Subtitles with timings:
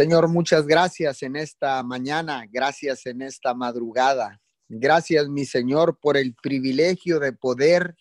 [0.00, 4.40] Señor, muchas gracias en esta mañana, gracias en esta madrugada.
[4.66, 7.98] Gracias, mi Señor, por el privilegio de poder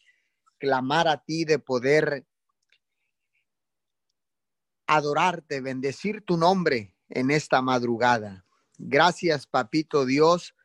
[0.60, 2.26] clamar a ti, de poder
[4.88, 8.46] adorarte, bendecir tu nombre en esta madrugada.
[8.78, 10.56] Gracias, papito Dios,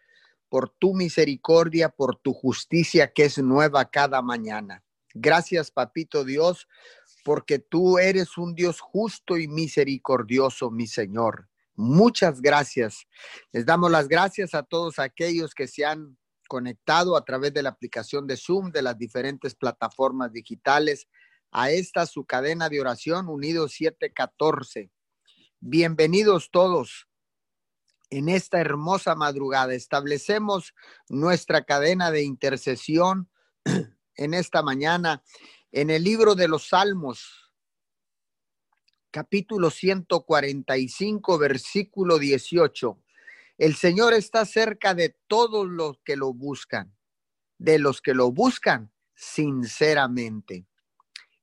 [0.48, 4.84] por tu misericordia, por tu justicia que es nueva cada mañana.
[5.14, 6.68] Gracias, papito Dios,
[7.25, 11.48] porque tú eres un Dios justo y misericordioso, mi Señor.
[11.75, 13.08] Muchas gracias.
[13.50, 17.71] Les damos las gracias a todos aquellos que se han conectado a través de la
[17.71, 21.08] aplicación de Zoom, de las diferentes plataformas digitales,
[21.50, 24.90] a esta su cadena de oración Unidos 714.
[25.61, 27.09] Bienvenidos todos
[28.11, 29.72] en esta hermosa madrugada.
[29.72, 30.75] Establecemos
[31.09, 33.31] nuestra cadena de intercesión
[34.17, 35.22] en esta mañana
[35.77, 37.50] en el libro de los Salmos,
[39.10, 42.97] capítulo 145, versículo 18.
[43.58, 46.94] El Señor está cerca de todos los que lo buscan,
[47.58, 50.64] de los que lo buscan sinceramente.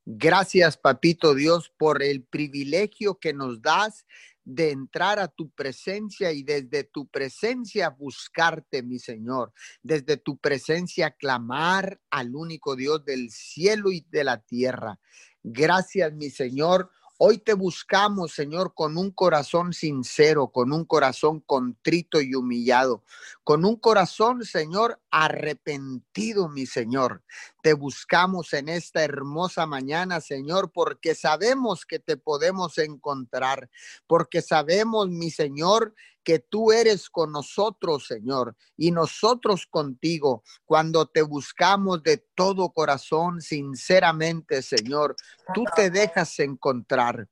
[0.06, 4.06] Gracias, papito Dios, por el privilegio que nos das
[4.44, 9.54] de entrar a tu presencia y desde tu presencia buscarte, mi Señor,
[9.84, 15.00] desde tu presencia clamar al único Dios del cielo y de la tierra.
[15.44, 16.92] Gracias, mi Señor,
[17.24, 23.04] Hoy te buscamos, Señor, con un corazón sincero, con un corazón contrito y humillado,
[23.52, 27.22] con un corazón, Señor, arrepentido, mi Señor.
[27.62, 33.70] Te buscamos en esta hermosa mañana, Señor, porque sabemos que te podemos encontrar,
[34.08, 41.22] porque sabemos, mi Señor, que tú eres con nosotros, Señor, y nosotros contigo, cuando te
[41.22, 45.18] buscamos de todo corazón, sinceramente, Señor,
[45.54, 47.28] tú te dejas encontrar.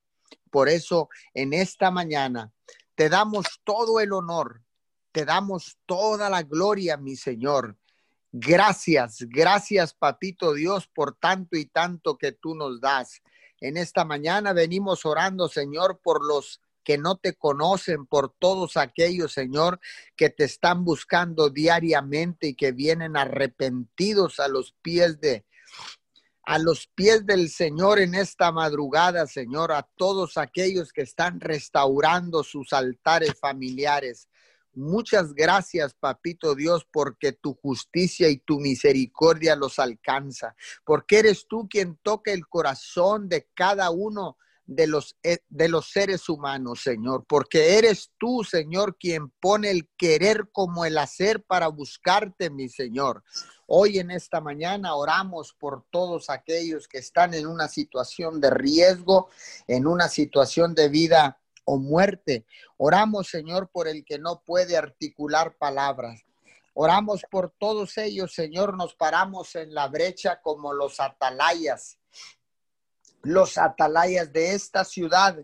[0.50, 2.52] Por eso, en esta mañana,
[2.94, 4.60] te damos todo el honor,
[5.12, 7.76] te damos toda la gloria, mi Señor.
[8.32, 13.22] Gracias, gracias, Papito Dios, por tanto y tanto que tú nos das.
[13.60, 19.32] En esta mañana venimos orando, Señor, por los que no te conocen, por todos aquellos,
[19.32, 19.80] Señor,
[20.16, 25.44] que te están buscando diariamente y que vienen arrepentidos a los pies de
[26.42, 32.42] a los pies del Señor en esta madrugada, Señor, a todos aquellos que están restaurando
[32.42, 34.28] sus altares familiares.
[34.72, 40.54] Muchas gracias, papito Dios, porque tu justicia y tu misericordia los alcanza,
[40.84, 44.36] porque eres tú quien toca el corazón de cada uno
[44.70, 49.88] de los, eh, de los seres humanos, Señor, porque eres tú, Señor, quien pone el
[49.96, 53.24] querer como el hacer para buscarte, mi Señor.
[53.66, 59.28] Hoy en esta mañana oramos por todos aquellos que están en una situación de riesgo,
[59.66, 61.39] en una situación de vida
[61.70, 62.44] o muerte.
[62.76, 66.22] Oramos, Señor, por el que no puede articular palabras.
[66.74, 71.98] Oramos por todos ellos, Señor, nos paramos en la brecha como los atalayas
[73.22, 75.36] los atalayas de esta ciudad,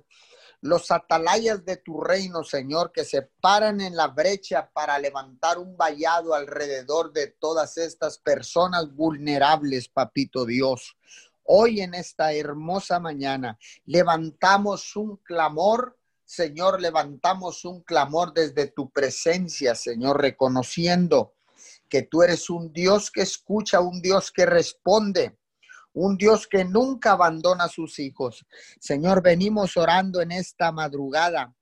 [0.60, 5.76] los atalayas de tu reino, Señor, que se paran en la brecha para levantar un
[5.76, 10.96] vallado alrededor de todas estas personas vulnerables, papito Dios.
[11.44, 15.95] Hoy en esta hermosa mañana levantamos un clamor,
[16.26, 21.32] Señor, levantamos un clamor desde tu presencia, Señor, reconociendo
[21.88, 25.38] que tú eres un Dios que escucha, un Dios que responde
[25.96, 28.44] un Dios que nunca abandona a sus hijos.
[28.78, 31.54] Señor, venimos orando en esta madrugada.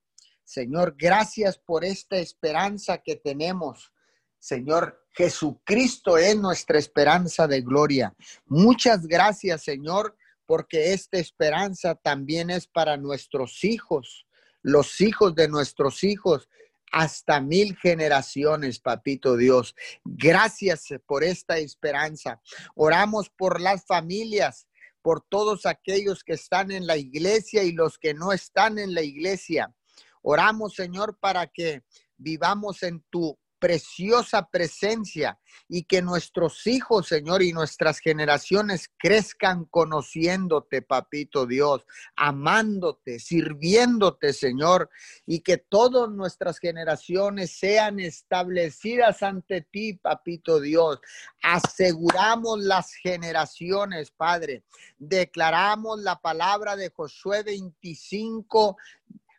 [0.42, 3.92] Señor, gracias por esta esperanza que tenemos.
[4.40, 8.12] Señor, Jesucristo es nuestra esperanza de gloria.
[8.46, 14.26] Muchas gracias, Señor, porque esta esperanza también es para nuestros hijos,
[14.64, 16.48] los hijos de nuestros hijos,
[16.90, 19.76] hasta mil generaciones, papito Dios.
[20.04, 22.40] Gracias por esta esperanza.
[22.74, 24.66] Oramos por las familias,
[25.02, 29.02] por todos aquellos que están en la iglesia y los que no están en la
[29.02, 29.74] iglesia.
[30.22, 31.82] Oramos, Señor, para que
[32.16, 35.38] vivamos en tu preciosa presencia
[35.70, 44.90] y que nuestros hijos, Señor, y nuestras generaciones crezcan conociéndote, papito Dios, amándote, sirviéndote, Señor,
[45.24, 51.00] y que todas nuestras generaciones sean establecidas ante ti, papito Dios.
[51.42, 54.64] Aseguramos las generaciones, Padre.
[54.98, 58.76] Declaramos la palabra de Josué 25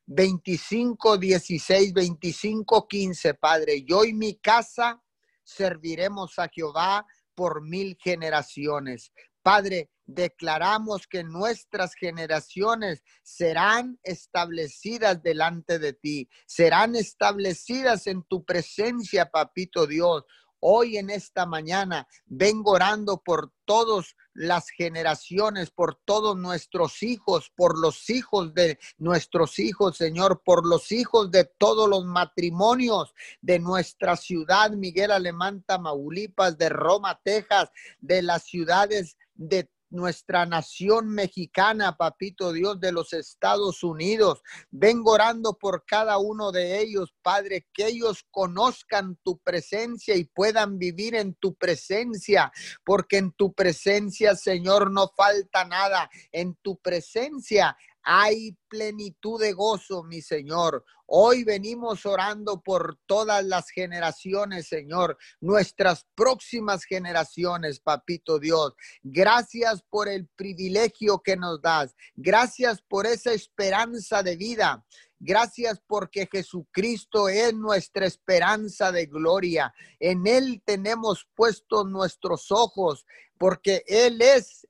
[0.07, 3.83] 25, 16, 25, 15, Padre.
[3.83, 5.01] Yo y mi casa
[5.43, 9.11] serviremos a Jehová por mil generaciones.
[9.41, 19.29] Padre, declaramos que nuestras generaciones serán establecidas delante de ti, serán establecidas en tu presencia,
[19.29, 20.23] papito Dios.
[20.67, 27.77] Hoy en esta mañana vengo orando por todas las generaciones, por todos nuestros hijos, por
[27.77, 34.17] los hijos de nuestros hijos, Señor, por los hijos de todos los matrimonios de nuestra
[34.17, 37.69] ciudad, Miguel Alemán, Tamaulipas, de Roma, Texas,
[37.99, 44.41] de las ciudades de nuestra nación mexicana, papito Dios de los Estados Unidos.
[44.69, 50.77] Vengo orando por cada uno de ellos, Padre, que ellos conozcan tu presencia y puedan
[50.77, 52.51] vivir en tu presencia,
[52.83, 56.09] porque en tu presencia, Señor, no falta nada.
[56.31, 57.75] En tu presencia
[58.05, 60.85] hay plenitud de gozo, mi Señor.
[61.07, 68.73] Hoy venimos orando por todas las generaciones, Señor, nuestras próximas generaciones, Papito Dios.
[69.01, 71.95] Gracias por el privilegio que nos das.
[72.15, 74.85] Gracias por esa esperanza de vida.
[75.19, 79.73] Gracias porque Jesucristo es nuestra esperanza de gloria.
[79.99, 83.05] En Él tenemos puestos nuestros ojos
[83.37, 84.67] porque Él es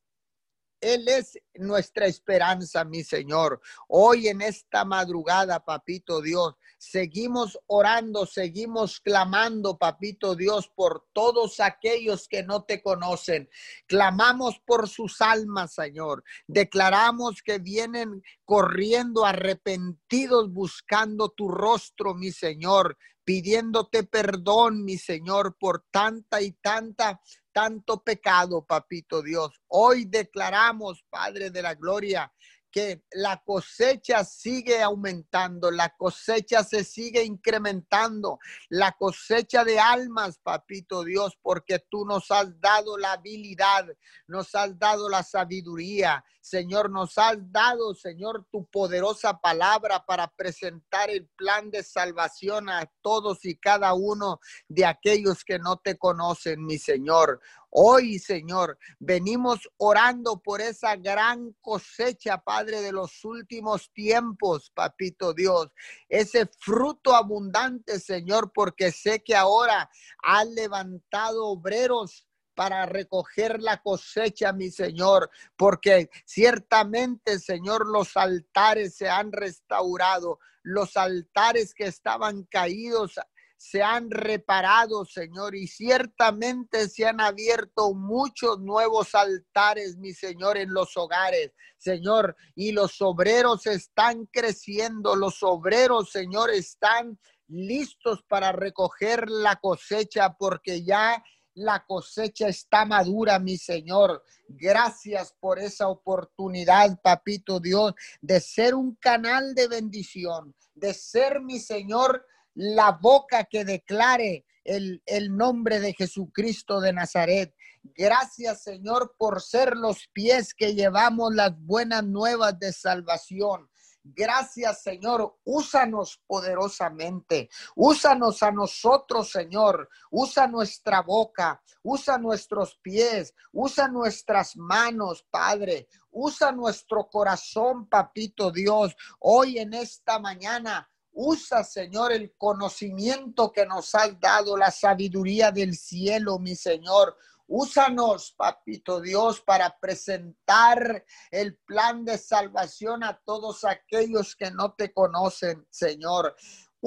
[0.86, 3.60] él es nuestra esperanza, mi Señor.
[3.88, 12.27] Hoy en esta madrugada, papito Dios, seguimos orando, seguimos clamando, papito Dios, por todos aquellos
[12.27, 13.50] que no te conocen.
[13.88, 16.24] Clamamos por sus almas, Señor.
[16.48, 25.83] Declaramos que vienen corriendo arrepentidos buscando tu rostro, mi Señor pidiéndote perdón, mi Señor, por
[25.89, 27.19] tanta y tanta
[27.56, 29.62] tanto pecado, papito Dios.
[29.69, 32.30] Hoy declaramos, Padre de la Gloria,
[32.75, 38.38] que la cosecha sigue aumentando, la cosecha se sigue incrementando,
[38.68, 43.88] la cosecha de almas, papito Dios, porque tú nos has dado la habilidad,
[44.27, 51.09] nos has dado la sabiduría, Señor, nos has dado, Señor, tu poderosa palabra para presentar
[51.09, 56.63] el plan de salvación a todos y cada uno de aquellos que no te conocen,
[56.63, 57.42] mi Señor.
[57.71, 65.71] Hoy, Señor, venimos orando por esa gran cosecha, Padre, de los últimos tiempos, Papito Dios.
[66.07, 69.89] Ese fruto abundante, Señor, porque sé que ahora
[70.21, 72.25] has levantado obreros
[72.56, 80.98] para recoger la cosecha, mi Señor, porque ciertamente, Señor, los altares se han restaurado, los
[80.98, 83.19] altares que estaban caídos
[83.57, 90.74] se han reparado, Señor, y ciertamente se han abierto muchos nuevos altares, mi Señor, en
[90.74, 97.18] los hogares, Señor, y los obreros están creciendo, los obreros, Señor, están
[97.48, 101.24] listos para recoger la cosecha porque ya
[101.56, 104.24] la cosecha está madura, mi Señor.
[104.48, 111.60] Gracias por esa oportunidad, papito Dios, de ser un canal de bendición, de ser, mi
[111.60, 117.56] Señor, la boca que declare el, el, nombre de Jesucristo de Nazaret.
[117.84, 123.69] Gracias, Señor, por ser los pies que llevamos las buenas nuevas de salvación.
[124.07, 125.40] Gracias, Señor.
[125.44, 127.50] Úsanos poderosamente.
[127.75, 129.90] Úsanos a nosotros, Señor.
[130.12, 131.60] Usa nuestra boca.
[131.81, 133.34] Usa nuestros pies.
[133.52, 135.88] Usa nuestras manos, Padre.
[136.12, 138.96] Usa nuestro corazón, Papito Dios.
[139.19, 140.88] Hoy en esta mañana
[141.18, 147.16] Usa, Señor, el conocimiento que nos has dado, la sabiduría del cielo, mi Señor.
[147.47, 154.92] Úsanos, papito Dios, para presentar el plan de salvación a todos aquellos que no te
[154.92, 156.35] conocen, Señor.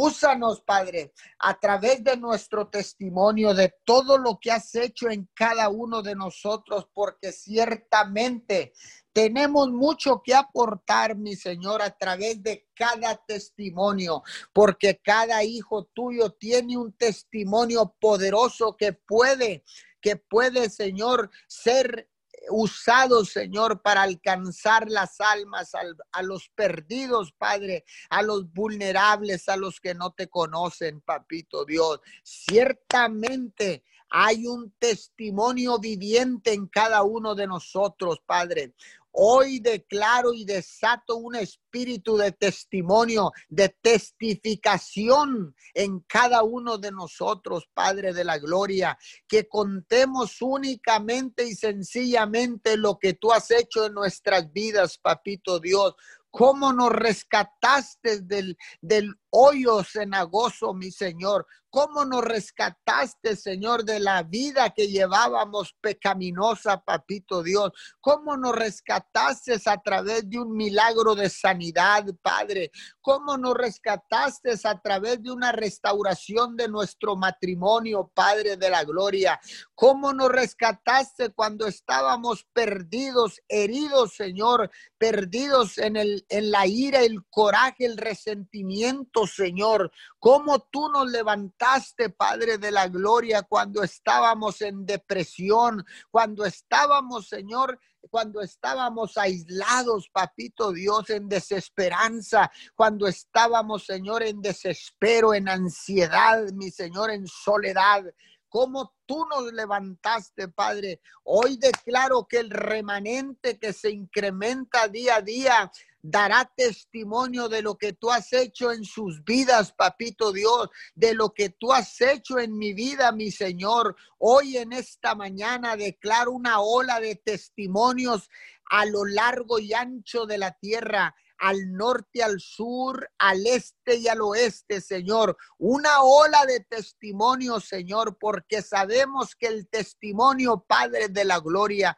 [0.01, 5.69] Úsanos, Padre, a través de nuestro testimonio, de todo lo que has hecho en cada
[5.71, 8.73] uno de nosotros, porque ciertamente
[9.13, 14.23] tenemos mucho que aportar, mi Señor, a través de cada testimonio,
[14.53, 19.65] porque cada hijo tuyo tiene un testimonio poderoso que puede,
[20.01, 22.09] que puede, Señor, ser
[22.51, 25.73] usado, Señor, para alcanzar las almas
[26.13, 32.01] a los perdidos, Padre, a los vulnerables, a los que no te conocen, Papito Dios.
[32.23, 38.75] Ciertamente hay un testimonio viviente en cada uno de nosotros, Padre.
[39.21, 47.69] Hoy declaro y desato un espíritu de testimonio, de testificación en cada uno de nosotros,
[47.75, 48.97] Padre de la Gloria,
[49.27, 55.97] que contemos únicamente y sencillamente lo que tú has hecho en nuestras vidas, Papito Dios,
[56.31, 64.23] cómo nos rescataste del, del hoyo cenagoso, mi Señor, cómo nos rescataste, Señor, de la
[64.23, 71.29] vida que llevábamos pecaminosa, papito Dios, cómo nos rescataste a través de un milagro de
[71.29, 72.71] sanidad, Padre,
[73.01, 79.39] cómo nos rescataste a través de una restauración de nuestro matrimonio, Padre de la gloria,
[79.75, 87.25] cómo nos rescataste cuando estábamos perdidos, heridos, Señor, perdidos en el en la ira, el
[87.31, 94.87] coraje, el resentimiento, Señor, cómo tú nos levantaste, Padre de la gloria, cuando estábamos en
[94.87, 97.79] depresión, cuando estábamos, Señor,
[98.11, 106.71] cuando estábamos aislados, papito Dios, en desesperanza, cuando estábamos, Señor, en desespero, en ansiedad, mi
[106.71, 108.05] Señor, en soledad
[108.49, 111.01] cómo tú nos levantaste, Padre.
[111.25, 117.77] Hoy declaro que el remanente que se incrementa día a día dará testimonio de lo
[117.77, 122.39] que tú has hecho en sus vidas, papito Dios, de lo que tú has hecho
[122.39, 123.97] en mi vida, mi Señor.
[124.19, 128.31] Hoy en esta mañana declaro una ola de testimonios
[128.71, 134.09] a lo largo y ancho de la tierra al norte, al sur, al este y
[134.09, 135.37] al oeste, Señor.
[135.59, 141.97] Una ola de testimonio, Señor, porque sabemos que el testimonio, Padre de la Gloria,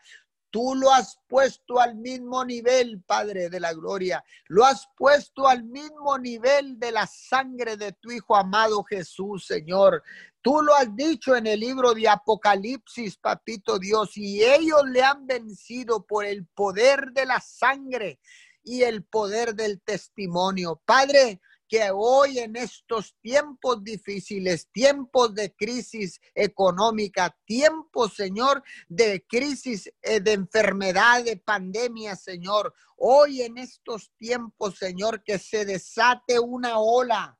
[0.51, 4.25] Tú lo has puesto al mismo nivel, Padre de la Gloria.
[4.49, 10.03] Lo has puesto al mismo nivel de la sangre de tu Hijo amado Jesús, Señor.
[10.43, 15.25] Tú lo has dicho en el libro de Apocalipsis, papito Dios, y ellos le han
[15.25, 18.19] vencido por el poder de la sangre
[18.63, 20.81] y el poder del testimonio.
[20.85, 21.41] Padre,
[21.71, 30.19] que hoy en estos tiempos difíciles, tiempos de crisis económica, tiempos, Señor, de crisis eh,
[30.19, 37.39] de enfermedad, de pandemia, Señor, hoy en estos tiempos, Señor, que se desate una ola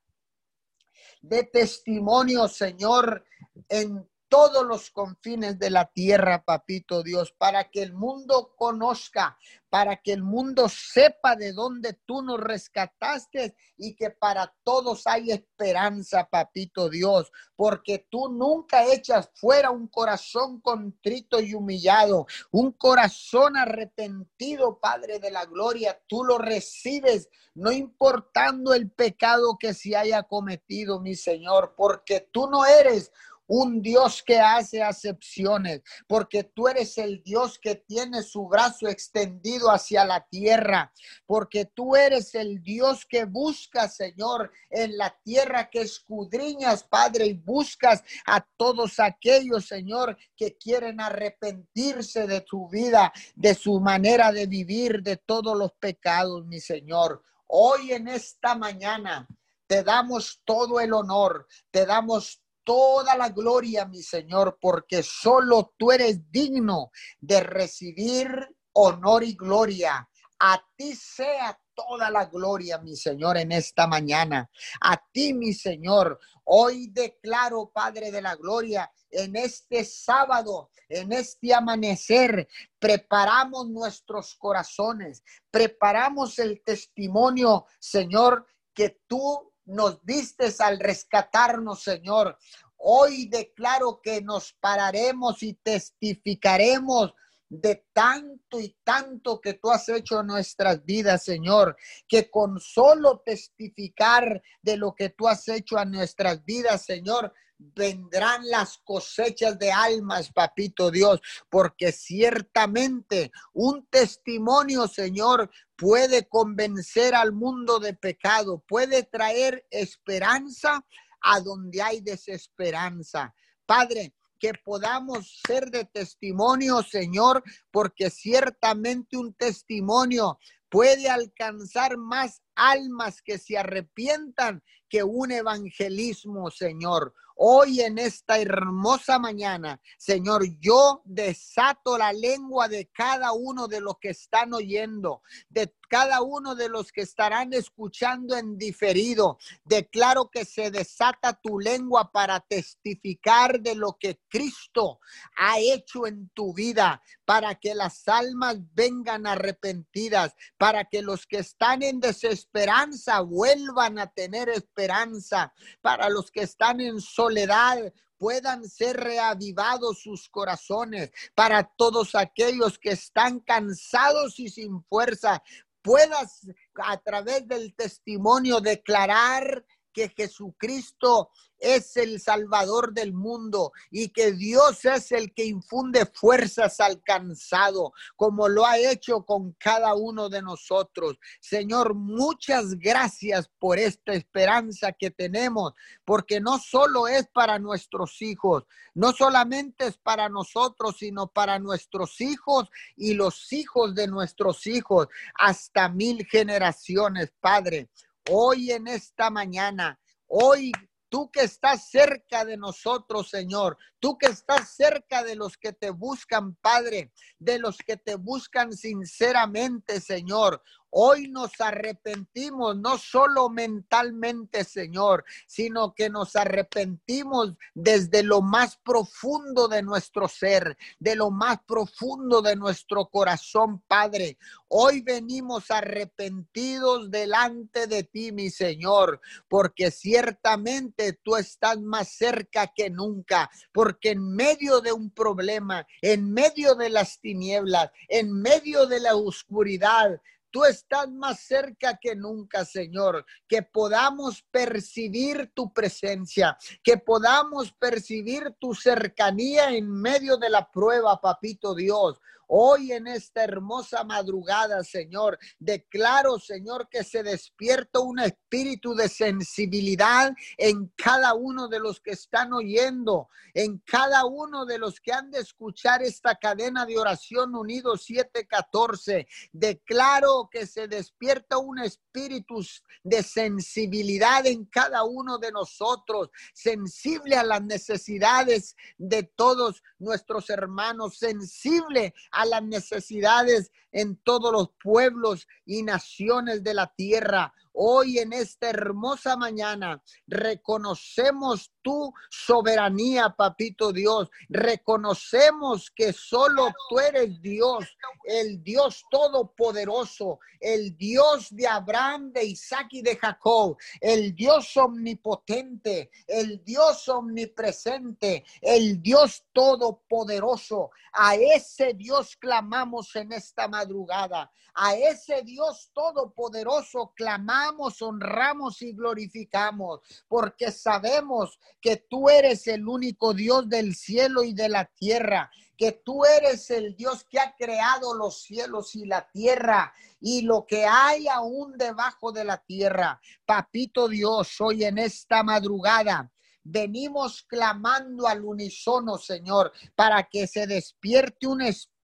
[1.21, 3.25] de testimonio, Señor,
[3.67, 9.37] en todos los confines de la tierra, papito Dios, para que el mundo conozca,
[9.69, 15.31] para que el mundo sepa de dónde tú nos rescataste y que para todos hay
[15.31, 23.57] esperanza, papito Dios, porque tú nunca echas fuera un corazón contrito y humillado, un corazón
[23.57, 30.23] arrepentido, Padre de la Gloria, tú lo recibes, no importando el pecado que se haya
[30.23, 33.11] cometido, mi Señor, porque tú no eres
[33.53, 39.69] un Dios que hace acepciones, porque tú eres el Dios que tiene su brazo extendido
[39.69, 40.93] hacia la tierra,
[41.25, 47.33] porque tú eres el Dios que busca, Señor, en la tierra que escudriñas, Padre, y
[47.33, 54.45] buscas a todos aquellos, Señor, que quieren arrepentirse de tu vida, de su manera de
[54.45, 57.21] vivir, de todos los pecados, mi Señor.
[57.47, 59.27] Hoy en esta mañana
[59.71, 65.91] te damos todo el honor, te damos toda la gloria, mi Señor, porque solo tú
[65.91, 68.29] eres digno de recibir
[68.73, 70.07] honor y gloria.
[70.39, 74.49] A ti sea toda la gloria, mi Señor, en esta mañana.
[74.81, 81.53] A ti, mi Señor, hoy declaro, Padre de la Gloria, en este sábado, en este
[81.53, 82.47] amanecer,
[82.79, 92.37] preparamos nuestros corazones, preparamos el testimonio, Señor, que tú nos diste al rescatarnos, Señor.
[92.77, 97.13] Hoy declaro que nos pararemos y testificaremos
[97.51, 101.75] de tanto y tanto que tú has hecho en nuestras vidas, Señor,
[102.07, 108.49] que con solo testificar de lo que tú has hecho en nuestras vidas, Señor, vendrán
[108.49, 117.79] las cosechas de almas, papito Dios, porque ciertamente un testimonio, Señor, puede convencer al mundo
[117.79, 120.85] de pecado, puede traer esperanza
[121.19, 123.35] a donde hay desesperanza.
[123.65, 133.21] Padre, que podamos ser de testimonio, Señor, porque ciertamente un testimonio puede alcanzar más almas
[133.21, 137.13] que se arrepientan que un evangelismo, Señor.
[137.35, 143.95] Hoy en esta hermosa mañana, Señor, yo desato la lengua de cada uno de los
[143.99, 149.37] que están oyendo, de cada uno de los que estarán escuchando en diferido.
[149.65, 155.01] Declaro que se desata tu lengua para testificar de lo que Cristo
[155.35, 161.39] ha hecho en tu vida, para que las almas vengan arrepentidas, para que los que
[161.39, 168.97] están en desesperanza vuelvan a tener esperanza, para los que están en soledad puedan ser
[168.97, 175.41] reavivados sus corazones para todos aquellos que están cansados y sin fuerza,
[175.81, 181.29] puedas a través del testimonio declarar que Jesucristo
[181.61, 187.93] es el Salvador del mundo y que Dios es el que infunde fuerzas al cansado,
[188.15, 191.17] como lo ha hecho con cada uno de nosotros.
[191.39, 198.63] Señor, muchas gracias por esta esperanza que tenemos, porque no solo es para nuestros hijos,
[198.95, 205.07] no solamente es para nosotros, sino para nuestros hijos y los hijos de nuestros hijos,
[205.35, 207.89] hasta mil generaciones, Padre.
[208.29, 210.71] Hoy en esta mañana, hoy
[211.11, 213.77] Tú que estás cerca de nosotros, Señor.
[213.99, 217.11] Tú que estás cerca de los que te buscan, Padre.
[217.37, 220.63] De los que te buscan sinceramente, Señor.
[220.93, 229.69] Hoy nos arrepentimos, no solo mentalmente, Señor, sino que nos arrepentimos desde lo más profundo
[229.69, 234.37] de nuestro ser, de lo más profundo de nuestro corazón, Padre.
[234.67, 242.89] Hoy venimos arrepentidos delante de ti, mi Señor, porque ciertamente tú estás más cerca que
[242.89, 248.99] nunca, porque en medio de un problema, en medio de las tinieblas, en medio de
[248.99, 250.19] la oscuridad,
[250.51, 258.55] Tú estás más cerca que nunca, Señor, que podamos percibir tu presencia, que podamos percibir
[258.59, 262.19] tu cercanía en medio de la prueba, papito Dios.
[262.53, 270.33] Hoy en esta hermosa madrugada, Señor, declaro, Señor, que se despierta un espíritu de sensibilidad
[270.57, 275.31] en cada uno de los que están oyendo, en cada uno de los que han
[275.31, 279.29] de escuchar esta cadena de oración unido 714.
[279.53, 282.59] Declaro que se despierta un espíritu
[283.01, 291.17] de sensibilidad en cada uno de nosotros, sensible a las necesidades de todos nuestros hermanos,
[291.17, 297.53] sensible a a las necesidades en todos los pueblos y naciones de la tierra.
[297.73, 304.29] Hoy en esta hermosa mañana reconocemos tu soberanía, papito Dios.
[304.49, 307.85] Reconocemos que solo tú eres Dios,
[308.25, 316.11] el Dios todopoderoso, el Dios de Abraham, de Isaac y de Jacob, el Dios omnipotente,
[316.27, 320.91] el Dios omnipresente, el Dios todopoderoso.
[321.13, 324.51] A ese Dios clamamos en esta madrugada.
[324.73, 327.60] A ese Dios todopoderoso clamamos,
[328.01, 334.69] honramos y glorificamos, porque sabemos que tú eres el único Dios del cielo y de
[334.69, 339.93] la tierra, que tú eres el Dios que ha creado los cielos y la tierra
[340.19, 343.19] y lo que hay aún debajo de la tierra.
[343.45, 346.31] Papito Dios, hoy en esta madrugada
[346.63, 352.00] venimos clamando al unísono, Señor, para que se despierte un espíritu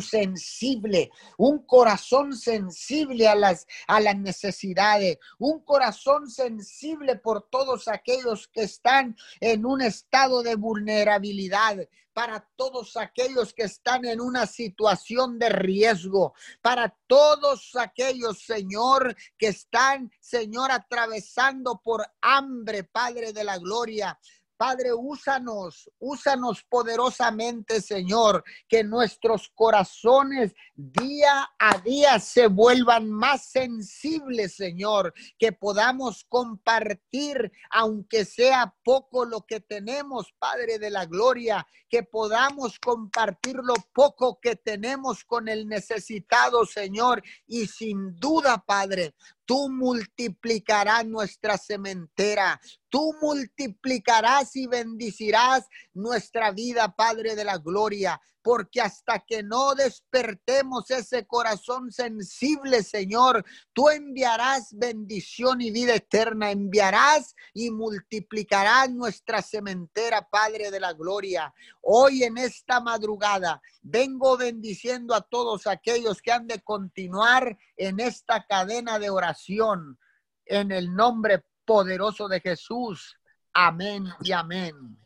[0.00, 8.48] sensible, un corazón sensible a las, a las necesidades, un corazón sensible por todos aquellos
[8.48, 11.78] que están en un estado de vulnerabilidad,
[12.18, 19.46] para todos aquellos que están en una situación de riesgo, para todos aquellos, Señor, que
[19.46, 24.18] están, Señor, atravesando por hambre, Padre de la Gloria.
[24.58, 34.56] Padre, úsanos, úsanos poderosamente, Señor, que nuestros corazones día a día se vuelvan más sensibles,
[34.56, 42.02] Señor, que podamos compartir, aunque sea poco lo que tenemos, Padre de la Gloria, que
[42.02, 49.14] podamos compartir lo poco que tenemos con el necesitado, Señor, y sin duda, Padre,
[49.48, 52.60] Tú multiplicarás nuestra cementera.
[52.90, 60.90] Tú multiplicarás y bendicirás nuestra vida, Padre de la Gloria porque hasta que no despertemos
[60.90, 70.26] ese corazón sensible, Señor, tú enviarás bendición y vida eterna, enviarás y multiplicarás nuestra cementera,
[70.30, 71.52] Padre de la Gloria.
[71.82, 78.46] Hoy en esta madrugada vengo bendiciendo a todos aquellos que han de continuar en esta
[78.46, 79.98] cadena de oración
[80.46, 83.14] en el nombre poderoso de Jesús.
[83.52, 84.98] Amén y amén.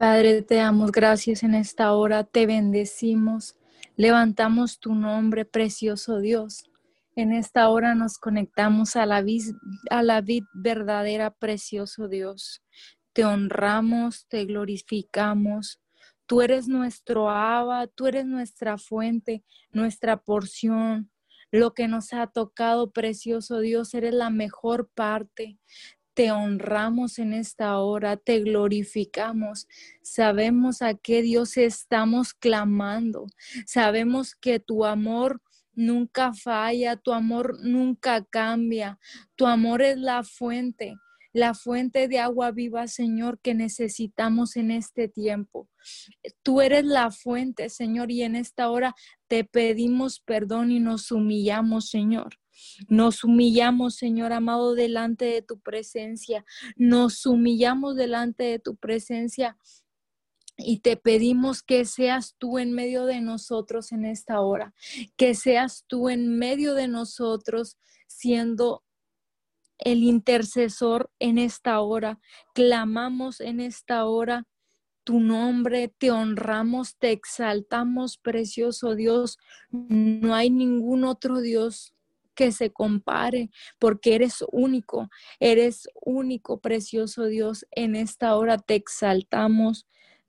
[0.00, 3.58] Padre, te damos gracias en esta hora, te bendecimos,
[3.96, 6.64] levantamos tu nombre, precioso Dios.
[7.16, 9.42] En esta hora nos conectamos a la, vid,
[9.90, 12.62] a la vid verdadera, precioso Dios.
[13.12, 15.82] Te honramos, te glorificamos.
[16.24, 21.10] Tú eres nuestro Abba, tú eres nuestra fuente, nuestra porción.
[21.50, 25.58] Lo que nos ha tocado, precioso Dios, eres la mejor parte
[26.14, 29.66] te honramos en esta hora, te glorificamos.
[30.02, 33.26] Sabemos a qué Dios estamos clamando.
[33.66, 35.40] Sabemos que tu amor
[35.72, 38.98] nunca falla, tu amor nunca cambia,
[39.36, 40.96] tu amor es la fuente
[41.32, 45.68] la fuente de agua viva, Señor, que necesitamos en este tiempo.
[46.42, 48.94] Tú eres la fuente, Señor, y en esta hora
[49.28, 52.39] te pedimos perdón y nos humillamos, Señor.
[52.88, 56.44] Nos humillamos, Señor amado, delante de tu presencia.
[56.76, 59.56] Nos humillamos delante de tu presencia
[60.56, 64.74] y te pedimos que seas tú en medio de nosotros en esta hora,
[65.16, 68.84] que seas tú en medio de nosotros siendo
[69.78, 72.20] el intercesor en esta hora.
[72.54, 74.46] Clamamos en esta hora
[75.04, 79.38] tu nombre, te honramos, te exaltamos, precioso Dios.
[79.70, 81.94] No hay ningún otro Dios
[82.40, 87.66] que se compare, porque eres único, eres único, precioso Dios.
[87.70, 89.86] En esta hora te exaltamos,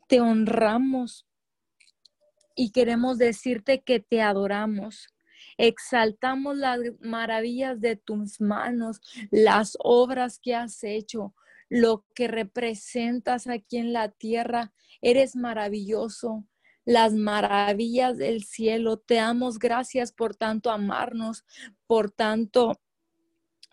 [0.09, 1.25] te honramos
[2.53, 5.07] y queremos decirte que te adoramos.
[5.57, 8.99] Exaltamos las maravillas de tus manos,
[9.31, 11.33] las obras que has hecho,
[11.69, 14.73] lo que representas aquí en la tierra.
[15.01, 16.43] Eres maravilloso.
[16.85, 18.97] Las maravillas del cielo.
[18.97, 21.45] Te damos gracias por tanto amarnos,
[21.87, 22.79] por tanto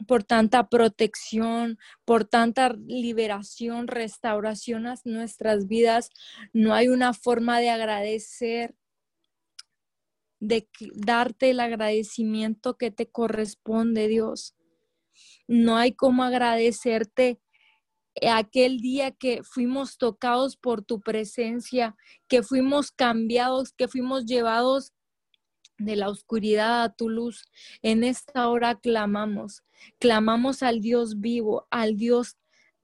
[0.06, 6.10] por tanta protección, por tanta liberación, restauración a nuestras vidas.
[6.52, 8.76] No hay una forma de agradecer
[10.40, 14.54] de darte el agradecimiento que te corresponde, Dios.
[15.48, 17.40] No hay como agradecerte
[18.30, 21.96] aquel día que fuimos tocados por tu presencia,
[22.28, 24.92] que fuimos cambiados, que fuimos llevados
[25.78, 27.44] de la oscuridad a tu luz.
[27.82, 29.62] En esta hora clamamos,
[29.98, 32.36] clamamos al Dios vivo, al Dios,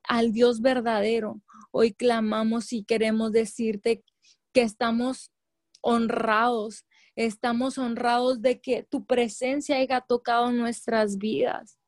[0.03, 1.41] al Dios verdadero.
[1.71, 4.05] Hoy clamamos y queremos decirte
[4.53, 5.33] que estamos
[5.81, 6.85] honrados,
[7.17, 11.79] Estamos honrados de que tu presencia haya tocado nuestras vidas,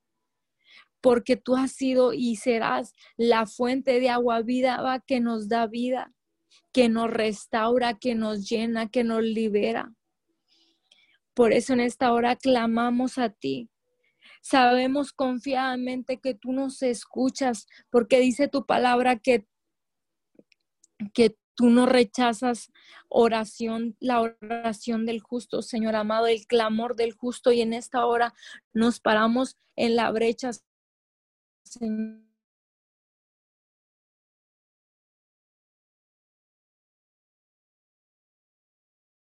[1.06, 6.12] porque tú has sido y serás la fuente de agua vida que nos da vida,
[6.72, 9.94] que nos restaura, que nos llena, que nos libera.
[11.32, 13.70] Por eso en esta hora clamamos a ti.
[14.42, 19.46] Sabemos confiadamente que tú nos escuchas, porque dice tu palabra que,
[21.14, 22.70] que Tú no rechazas
[23.08, 27.50] oración, la oración del justo, Señor amado, el clamor del justo.
[27.50, 28.34] Y en esta hora
[28.74, 30.50] nos paramos en la brecha,
[31.66, 32.26] Señor.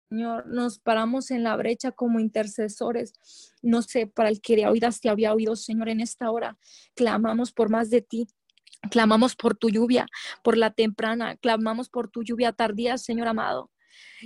[0.10, 3.14] Nos paramos en la brecha como intercesores.
[3.62, 6.58] No sé, para el que oídas te había oído, Señor, en esta hora.
[6.96, 8.28] Clamamos por más de ti.
[8.92, 10.06] Clamamos por tu lluvia,
[10.44, 13.72] por la temprana, clamamos por tu lluvia tardía, Señor amado.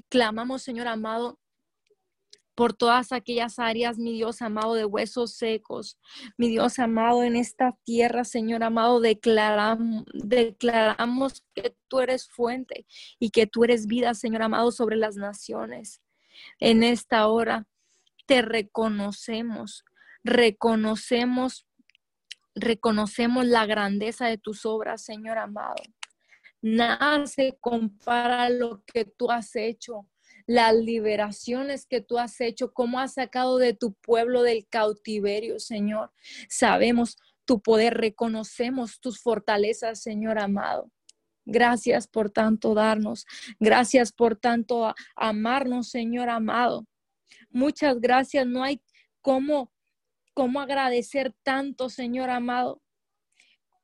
[0.09, 1.39] Clamamos, Señor amado,
[2.55, 5.97] por todas aquellas áreas, mi Dios amado, de huesos secos.
[6.37, 12.85] Mi Dios amado, en esta tierra, Señor amado, declaramos, declaramos que tú eres fuente
[13.19, 16.01] y que tú eres vida, Señor amado, sobre las naciones.
[16.59, 17.67] En esta hora
[18.25, 19.85] te reconocemos,
[20.23, 21.65] reconocemos
[22.55, 25.75] reconocemos la grandeza de tus obras, Señor amado.
[26.61, 30.07] Nada se compara a lo que tú has hecho,
[30.47, 36.11] las liberaciones que tú has hecho, cómo has sacado de tu pueblo del cautiverio, Señor.
[36.49, 40.91] Sabemos tu poder, reconocemos tus fortalezas, Señor amado.
[41.45, 43.25] Gracias por tanto darnos.
[43.59, 46.85] Gracias por tanto amarnos, Señor amado.
[47.49, 48.45] Muchas gracias.
[48.45, 48.81] No hay
[49.21, 49.71] cómo
[50.33, 52.81] cómo agradecer tanto, Señor amado.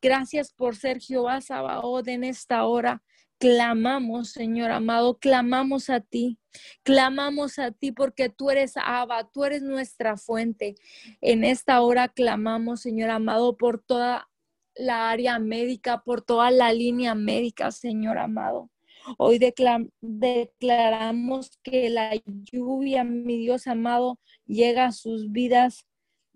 [0.01, 3.03] Gracias por ser Jehová Sabaoth en esta hora.
[3.39, 6.39] Clamamos, Señor amado, clamamos a ti,
[6.83, 10.73] clamamos a ti porque tú eres Abba, tú eres nuestra fuente.
[11.21, 14.27] En esta hora clamamos, Señor amado, por toda
[14.75, 18.71] la área médica, por toda la línea médica, Señor amado.
[19.17, 19.39] Hoy
[20.01, 22.13] declaramos que la
[22.51, 25.85] lluvia, mi Dios amado, llega a sus vidas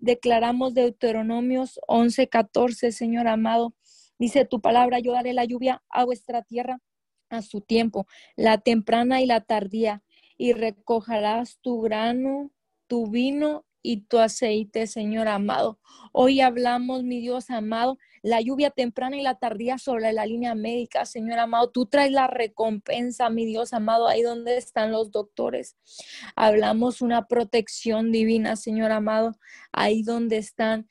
[0.01, 3.75] declaramos Deuteronomios 11, 14, Señor amado.
[4.19, 6.81] Dice tu palabra, yo daré la lluvia a vuestra tierra
[7.31, 10.03] a su tiempo, la temprana y la tardía,
[10.37, 12.51] y recogerás tu grano,
[12.87, 15.79] tu vino y tu aceite, Señor amado.
[16.11, 21.05] Hoy hablamos, mi Dios amado, la lluvia temprana y la tardía sobre la línea médica,
[21.05, 21.69] Señor amado.
[21.69, 25.77] Tú traes la recompensa, mi Dios amado, ahí donde están los doctores.
[26.35, 29.37] Hablamos una protección divina, Señor amado,
[29.71, 30.87] ahí donde están,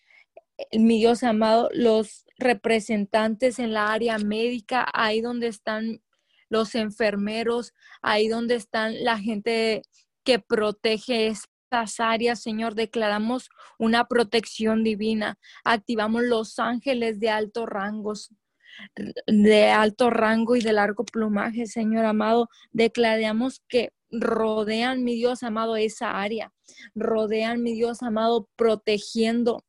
[0.73, 6.03] mi Dios amado, los representantes en la área médica, ahí donde están
[6.51, 9.83] los enfermeros, ahí donde están la gente
[10.25, 15.39] que protege estas áreas, Señor, declaramos una protección divina.
[15.65, 18.35] Activamos los ángeles de alto rangos,
[19.27, 22.49] de alto rango y de largo plumaje, Señor amado.
[22.73, 26.53] Declaramos que rodean, mi Dios amado, esa área.
[26.95, 29.65] Rodean, mi Dios amado, protegiendo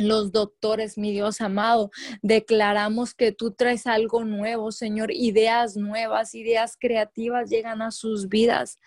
[0.00, 1.90] los doctores, mi Dios amado,
[2.22, 8.78] declaramos que tú traes algo nuevo, Señor, ideas nuevas, ideas creativas llegan a sus vidas.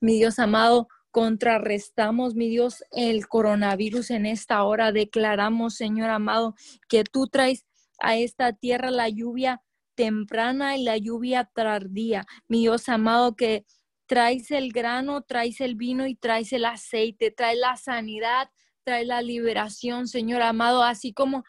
[0.00, 4.92] Mi Dios amado, contrarrestamos, mi Dios, el coronavirus en esta hora.
[4.92, 6.54] Declaramos, Señor amado,
[6.88, 7.64] que tú traes
[7.98, 9.62] a esta tierra la lluvia
[9.94, 12.26] temprana y la lluvia tardía.
[12.48, 13.64] Mi Dios amado, que
[14.06, 18.50] traes el grano, traes el vino y traes el aceite, traes la sanidad,
[18.86, 21.42] trae la liberación, Señor amado, así como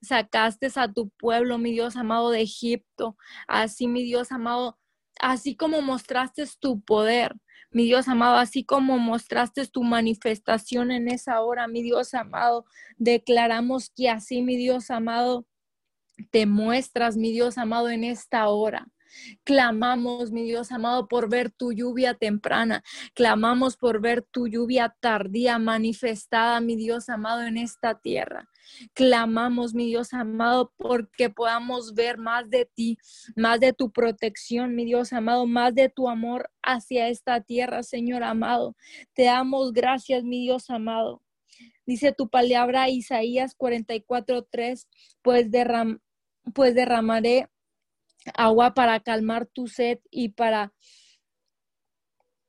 [0.00, 3.16] sacaste a tu pueblo, mi Dios amado, de Egipto,
[3.48, 4.78] así, mi Dios amado,
[5.20, 7.34] así como mostraste tu poder,
[7.70, 12.64] mi Dios amado, así como mostraste tu manifestación en esa hora, mi Dios amado,
[12.96, 15.48] declaramos que así, mi Dios amado,
[16.30, 18.86] te muestras, mi Dios amado, en esta hora.
[19.44, 22.82] Clamamos, mi Dios amado, por ver tu lluvia temprana.
[23.14, 28.48] Clamamos por ver tu lluvia tardía manifestada, mi Dios amado, en esta tierra.
[28.94, 32.98] Clamamos, mi Dios amado, porque podamos ver más de ti,
[33.36, 38.22] más de tu protección, mi Dios amado, más de tu amor hacia esta tierra, Señor
[38.22, 38.76] amado.
[39.14, 41.22] Te damos gracias, mi Dios amado.
[41.86, 44.88] Dice tu palabra Isaías 44:3,
[45.22, 46.00] pues, derram
[46.54, 47.48] pues derramaré
[48.34, 50.72] agua para calmar tu sed y para,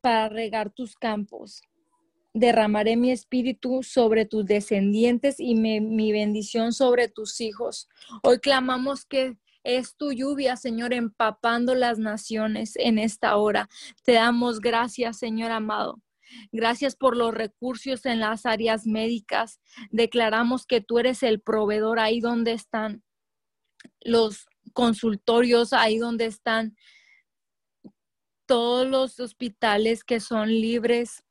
[0.02, 1.62] para regar tus campos.
[2.34, 7.88] Derramaré mi espíritu sobre tus descendientes y mi bendición sobre tus hijos.
[8.24, 13.68] Hoy clamamos que es tu lluvia, Señor, empapando las naciones en esta hora.
[14.04, 16.02] Te damos gracias, Señor amado.
[16.52, 19.60] Gracias por los recursos en las áreas médicas.
[19.90, 23.04] Declaramos que tú eres el proveedor ahí donde están
[24.02, 26.76] los consultorios, ahí donde están
[28.46, 31.24] todos los hospitales que son libres,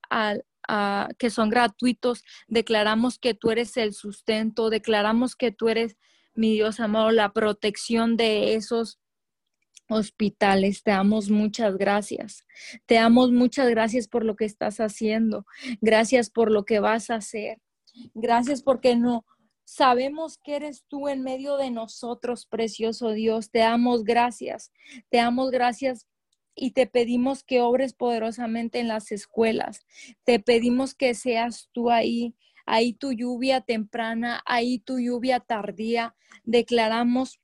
[1.18, 2.24] que son gratuitos.
[2.48, 5.96] Declaramos que tú eres el sustento, declaramos que tú eres,
[6.34, 8.98] mi Dios amado, la protección de esos
[9.88, 10.82] hospitales.
[10.82, 12.44] Te damos muchas gracias.
[12.86, 15.46] Te damos muchas gracias por lo que estás haciendo.
[15.80, 17.58] Gracias por lo que vas a hacer.
[18.14, 19.24] Gracias porque no,
[19.64, 23.50] Sabemos que eres tú en medio de nosotros, precioso Dios.
[23.50, 24.72] Te damos gracias.
[25.10, 26.06] Te damos gracias
[26.54, 29.84] y te pedimos que obres poderosamente en las escuelas.
[30.24, 32.34] Te pedimos que seas tú ahí,
[32.66, 36.14] ahí tu lluvia temprana, ahí tu lluvia tardía.
[36.44, 37.40] Declaramos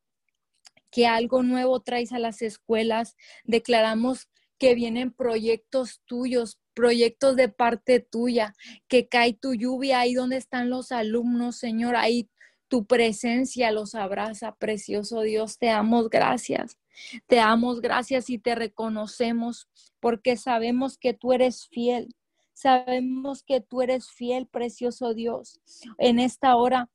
[0.91, 3.17] que algo nuevo traes a las escuelas.
[3.45, 4.29] Declaramos
[4.59, 8.55] que vienen proyectos tuyos, proyectos de parte tuya,
[8.89, 12.29] que cae tu lluvia ahí donde están los alumnos, Señor, ahí
[12.69, 16.79] tu presencia los abraza, precioso Dios, te damos gracias.
[17.27, 19.69] Te damos gracias y te reconocemos
[20.01, 22.15] porque sabemos que tú eres fiel.
[22.53, 25.61] Sabemos que tú eres fiel, precioso Dios.
[25.99, 26.91] En esta hora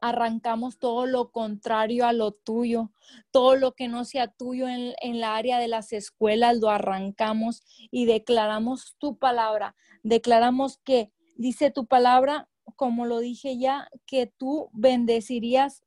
[0.00, 2.90] arrancamos todo lo contrario a lo tuyo,
[3.30, 8.06] todo lo que no sea tuyo en, la área de las escuelas, lo arrancamos y
[8.06, 9.76] declaramos tu palabra.
[10.02, 15.84] Declaramos que dice tu palabra, como lo dije ya, que tú bendecirías,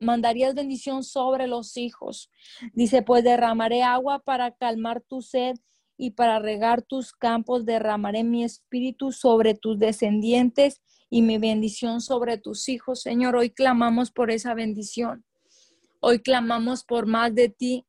[0.00, 2.30] mandarías bendición sobre los hijos.
[2.72, 5.56] Dice, pues derramaré agua para calmar tu sed
[5.96, 12.38] y para regar tus campos, derramaré mi espíritu sobre tus descendientes y mi bendición sobre
[12.38, 13.02] tus hijos.
[13.02, 15.24] Señor, hoy clamamos por esa bendición.
[16.00, 17.86] Hoy clamamos por más de ti.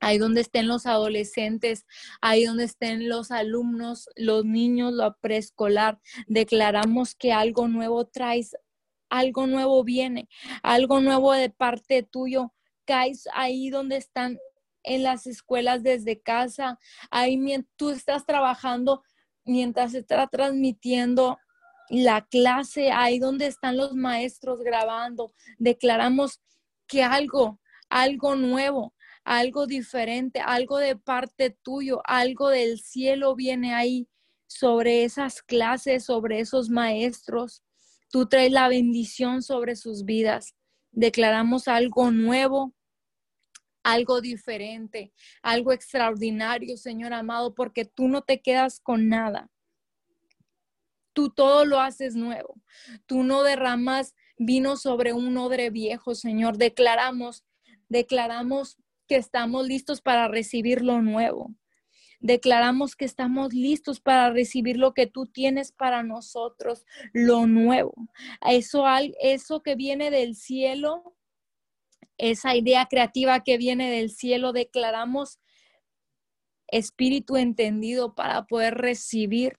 [0.00, 1.86] Ahí donde estén los adolescentes,
[2.20, 8.54] ahí donde estén los alumnos, los niños, lo preescolar, declaramos que algo nuevo traes,
[9.08, 10.28] algo nuevo viene,
[10.62, 12.52] algo nuevo de parte tuyo.
[12.84, 14.38] Caes ahí donde están
[14.84, 16.78] en las escuelas desde casa,
[17.10, 17.38] ahí
[17.76, 19.02] tú estás trabajando
[19.44, 21.38] mientras está transmitiendo
[21.90, 26.40] la clase, ahí donde están los maestros grabando, declaramos
[26.86, 28.94] que algo, algo nuevo,
[29.24, 34.08] algo diferente, algo de parte tuyo, algo del cielo viene ahí
[34.46, 37.62] sobre esas clases, sobre esos maestros.
[38.10, 40.54] Tú traes la bendición sobre sus vidas.
[40.92, 42.74] Declaramos algo nuevo,
[43.84, 49.50] algo diferente, algo extraordinario, Señor amado, porque tú no te quedas con nada
[51.14, 52.60] tú todo lo haces nuevo.
[53.06, 56.58] Tú no derramas vino sobre un odre viejo, Señor.
[56.58, 57.44] Declaramos,
[57.88, 58.76] declaramos
[59.08, 61.54] que estamos listos para recibir lo nuevo.
[62.20, 67.94] Declaramos que estamos listos para recibir lo que tú tienes para nosotros, lo nuevo.
[68.46, 68.84] Eso,
[69.20, 71.14] eso que viene del cielo,
[72.18, 75.38] esa idea creativa que viene del cielo, declaramos
[76.68, 79.58] espíritu entendido para poder recibir,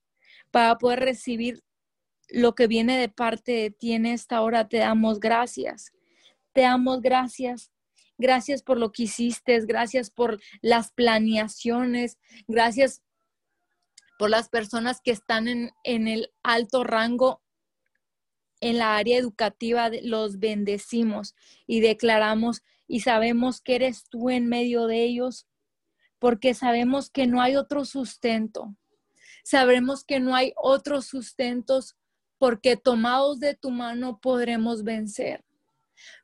[0.51, 1.63] para poder recibir
[2.29, 4.67] lo que viene de parte de ti en esta hora.
[4.67, 5.91] Te damos gracias.
[6.53, 7.71] Te damos gracias.
[8.17, 13.03] Gracias por lo que hiciste, gracias por las planeaciones, gracias
[14.17, 17.41] por las personas que están en, en el alto rango
[18.65, 21.35] en la área educativa, los bendecimos
[21.67, 25.47] y declaramos y sabemos que eres tú en medio de ellos,
[26.17, 28.75] porque sabemos que no hay otro sustento.
[29.43, 31.95] Sabemos que no hay otros sustentos
[32.39, 35.45] porque tomados de tu mano podremos vencer.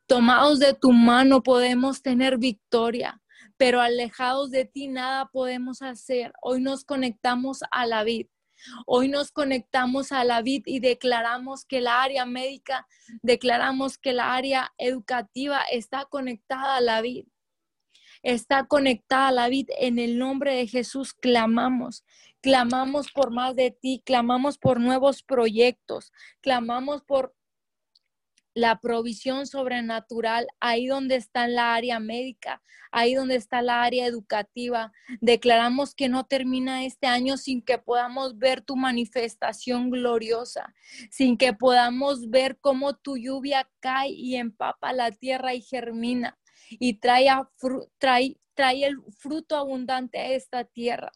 [0.07, 3.21] Tomados de tu mano podemos tener victoria,
[3.55, 6.33] pero alejados de ti nada podemos hacer.
[6.41, 8.25] Hoy nos conectamos a la vid.
[8.85, 12.87] Hoy nos conectamos a la vid y declaramos que la área médica,
[13.21, 17.25] declaramos que la área educativa está conectada a la vid.
[18.23, 19.69] Está conectada a la vid.
[19.77, 22.03] En el nombre de Jesús clamamos.
[22.41, 27.35] Clamamos por más de ti, clamamos por nuevos proyectos, clamamos por
[28.53, 32.61] la provisión sobrenatural, ahí donde está la área médica,
[32.91, 34.91] ahí donde está la área educativa.
[35.21, 40.73] Declaramos que no termina este año sin que podamos ver tu manifestación gloriosa,
[41.09, 46.37] sin que podamos ver cómo tu lluvia cae y empapa la tierra y germina
[46.69, 47.27] y trae,
[47.97, 51.11] trae, el fruto abundante a esta tierra.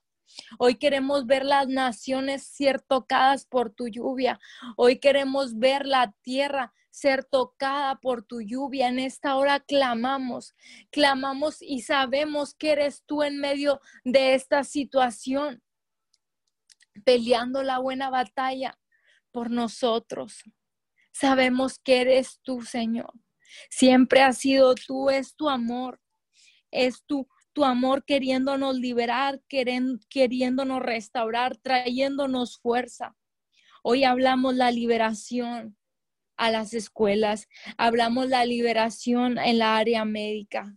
[0.58, 4.40] Hoy queremos ver las naciones ser tocadas por tu lluvia.
[4.76, 8.88] Hoy queremos ver la tierra ser tocada por tu lluvia.
[8.88, 10.56] En esta hora clamamos,
[10.92, 15.62] clamamos y sabemos que eres tú en medio de esta situación,
[17.04, 18.80] peleando la buena batalla
[19.32, 20.44] por nosotros.
[21.12, 23.12] Sabemos que eres tú, Señor.
[23.70, 26.00] Siempre has sido tú, es tu amor,
[26.72, 33.18] es tu, tu amor queriéndonos liberar, queriéndonos restaurar, trayéndonos fuerza.
[33.84, 35.78] Hoy hablamos la liberación
[36.38, 40.76] a las escuelas, hablamos la liberación en la área médica.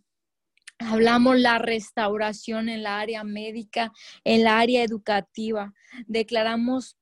[0.78, 3.92] Hablamos la restauración en la área médica,
[4.22, 5.74] en la área educativa.
[6.06, 6.96] Declaramos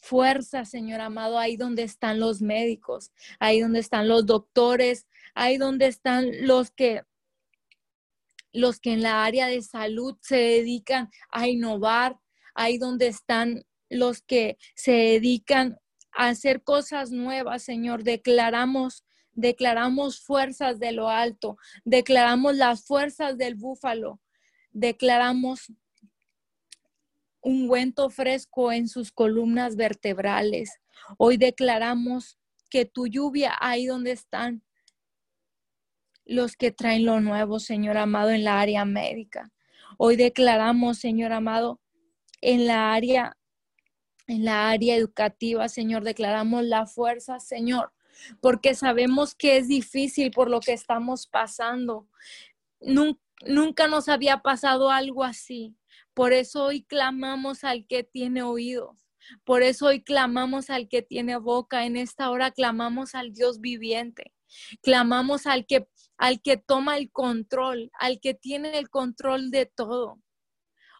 [0.00, 5.86] fuerza, Señor amado, ahí donde están los médicos, ahí donde están los doctores, ahí donde
[5.86, 7.02] están los que
[8.52, 12.18] los que en la área de salud se dedican a innovar,
[12.54, 15.78] ahí donde están los que se dedican
[16.26, 18.02] hacer cosas nuevas, Señor.
[18.02, 24.20] Declaramos, declaramos fuerzas de lo alto, declaramos las fuerzas del búfalo,
[24.72, 25.68] declaramos
[27.40, 30.80] un ungüento fresco en sus columnas vertebrales.
[31.18, 34.62] Hoy declaramos que tu lluvia ahí donde están
[36.24, 39.50] los que traen lo nuevo, Señor amado, en la área médica.
[39.96, 41.80] Hoy declaramos, Señor amado,
[42.40, 43.37] en la área
[44.28, 46.04] en la área educativa, Señor.
[46.04, 47.92] Declaramos la fuerza, Señor,
[48.40, 52.06] porque sabemos que es difícil por lo que estamos pasando.
[52.80, 55.74] Nunca, nos había pasado algo así.
[56.14, 59.04] Por eso hoy clamamos al que tiene oídos.
[59.44, 61.84] Por eso hoy clamamos al que tiene boca.
[61.86, 64.32] En esta hora clamamos al Dios viviente.
[64.82, 70.18] Clamamos al que al que toma el control, al que tiene el control de todo.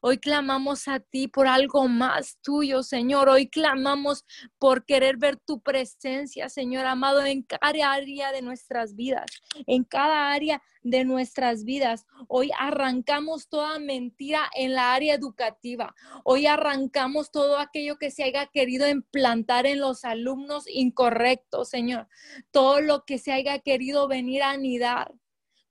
[0.00, 3.28] Hoy clamamos a ti por algo más tuyo, Señor.
[3.28, 4.24] Hoy clamamos
[4.58, 9.26] por querer ver tu presencia, Señor amado, en cada área de nuestras vidas,
[9.66, 12.06] en cada área de nuestras vidas.
[12.28, 15.94] Hoy arrancamos toda mentira en la área educativa.
[16.24, 22.08] Hoy arrancamos todo aquello que se haya querido implantar en los alumnos incorrectos, Señor.
[22.50, 25.12] Todo lo que se haya querido venir a anidar.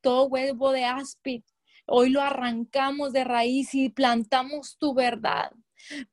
[0.02, 1.44] Todo huevo de áspid,
[1.88, 5.52] Hoy lo arrancamos de raíz y plantamos tu verdad.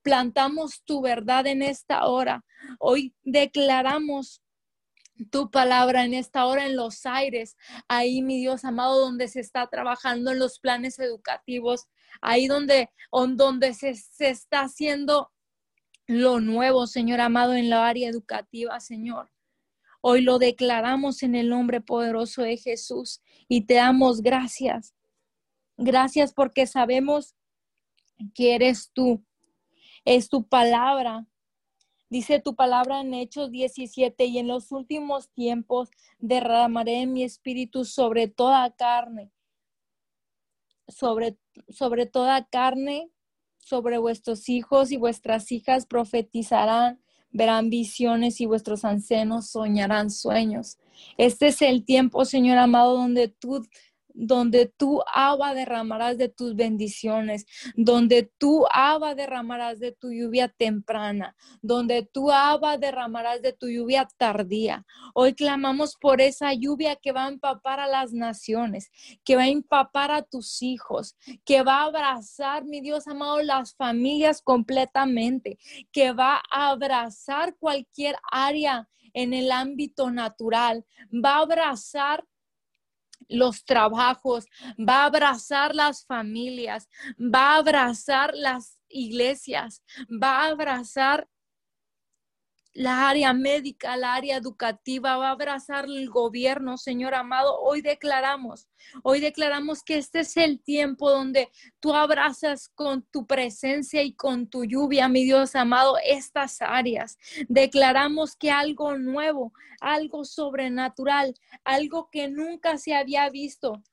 [0.03, 2.45] Plantamos tu verdad en esta hora.
[2.79, 4.41] Hoy declaramos
[5.31, 7.57] tu palabra en esta hora en los aires,
[7.89, 11.87] ahí mi Dios amado, donde se está trabajando en los planes educativos,
[12.21, 15.31] ahí donde, donde se, se está haciendo
[16.07, 19.31] lo nuevo, Señor amado, en la área educativa, Señor.
[20.01, 24.95] Hoy lo declaramos en el nombre poderoso de Jesús y te damos gracias.
[25.77, 27.35] Gracias porque sabemos
[28.35, 29.25] que eres tú.
[30.05, 31.27] Es tu palabra.
[32.11, 38.29] Dice tu palabra en Hechos 17, y en los últimos tiempos derramaré mi espíritu sobre
[38.29, 39.33] toda carne.
[40.87, 41.39] Sobre,
[41.71, 43.11] sobre toda carne
[43.65, 47.01] sobre vuestros hijos y vuestras hijas profetizarán,
[47.31, 50.79] verán visiones y vuestros ancianos soñarán sueños.
[51.17, 53.67] Este es el tiempo, Señor amado, donde tú
[54.15, 57.45] donde tú, Abba, derramarás de tus bendiciones,
[57.75, 64.09] donde tú, Abba, derramarás de tu lluvia temprana, donde tú, Abba, derramarás de tu lluvia
[64.17, 64.87] tardía.
[65.15, 68.91] Hoy clamamos por esa lluvia que va a empapar a las naciones,
[69.25, 73.75] que va a empapar a tus hijos, que va a abrazar, mi Dios amado, las
[73.75, 75.59] familias completamente,
[75.91, 82.25] que va a abrazar cualquier área en el ámbito natural, va a abrazar
[83.29, 84.47] los trabajos,
[84.79, 91.29] va a abrazar las familias, va a abrazar las iglesias, va a abrazar
[92.75, 97.61] la área médica, la área educativa, va a abrazar el gobierno, Señor amado.
[97.61, 98.69] Hoy declaramos,
[99.05, 104.49] hoy declaramos que este es el tiempo donde tú abrazas con tu presencia y con
[104.49, 107.17] tu lluvia, mi Dios amado, estas áreas.
[107.49, 113.85] Declaramos que algo nuevo, algo sobrenatural, algo que nunca se había visto,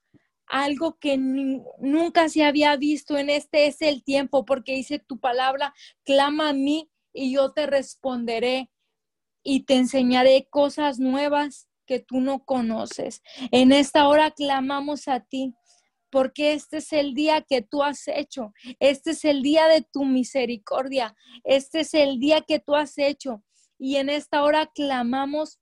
[0.48, 5.74] algo que nunca se había visto en este es el tiempo, porque dice tu palabra,
[6.04, 8.72] clama a mí y yo te responderé
[9.44, 13.22] y te enseñaré cosas nuevas que tú no conoces.
[13.52, 15.56] En esta hora clamamos a ti
[16.12, 20.04] porque este es el día que tú has hecho, este es el día de tu
[20.04, 23.44] misericordia, este es el día que tú has hecho.
[23.80, 25.61] Y en esta hora clamamos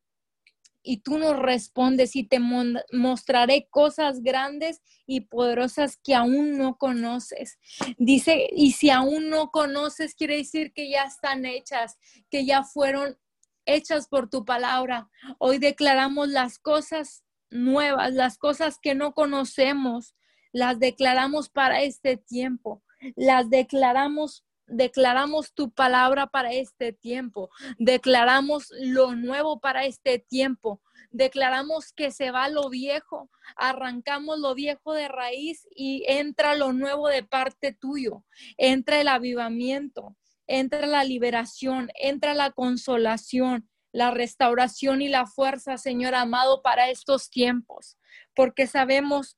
[0.81, 7.59] y tú nos respondes y te mostraré cosas grandes y poderosas que aún no conoces.
[7.97, 11.97] Dice, y si aún no conoces, quiere decir que ya están hechas,
[12.29, 13.17] que ya fueron
[13.65, 15.09] hechas por tu palabra.
[15.37, 20.15] Hoy declaramos las cosas nuevas, las cosas que no conocemos,
[20.51, 22.83] las declaramos para este tiempo,
[23.15, 31.91] las declaramos declaramos tu palabra para este tiempo, declaramos lo nuevo para este tiempo, declaramos
[31.93, 37.23] que se va lo viejo, arrancamos lo viejo de raíz y entra lo nuevo de
[37.23, 38.23] parte tuyo,
[38.57, 40.15] entra el avivamiento,
[40.47, 47.29] entra la liberación, entra la consolación, la restauración y la fuerza, Señor amado, para estos
[47.29, 47.97] tiempos,
[48.35, 49.37] porque sabemos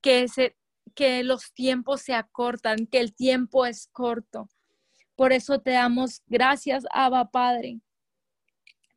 [0.00, 0.57] que se,
[0.98, 4.48] que los tiempos se acortan, que el tiempo es corto.
[5.14, 7.80] Por eso te damos gracias, Abba Padre,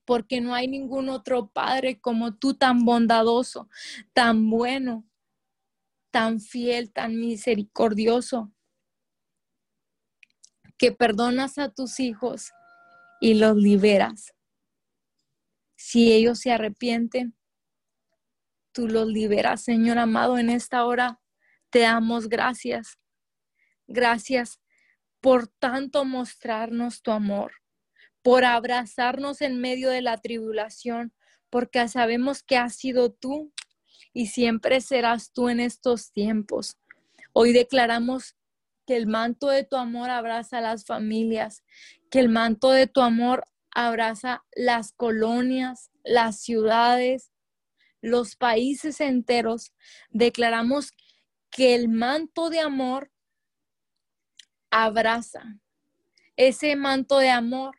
[0.03, 3.69] porque no hay ningún otro Padre como tú tan bondadoso,
[4.13, 5.07] tan bueno,
[6.09, 8.51] tan fiel, tan misericordioso,
[10.79, 12.49] que perdonas a tus hijos
[13.19, 14.33] y los liberas.
[15.75, 17.37] Si ellos se arrepienten,
[18.71, 21.20] tú los liberas, Señor amado, en esta hora
[21.71, 22.99] te damos gracias.
[23.87, 24.59] Gracias
[25.21, 27.53] por tanto mostrarnos tu amor,
[28.21, 31.13] por abrazarnos en medio de la tribulación,
[31.49, 33.51] porque sabemos que has sido tú
[34.13, 36.77] y siempre serás tú en estos tiempos.
[37.33, 38.35] Hoy declaramos
[38.85, 41.63] que el manto de tu amor abraza a las familias,
[42.09, 47.31] que el manto de tu amor abraza las colonias, las ciudades,
[48.01, 49.73] los países enteros.
[50.09, 50.91] Declaramos
[51.51, 53.11] que el manto de amor
[54.71, 55.59] abraza.
[56.37, 57.77] Ese manto de amor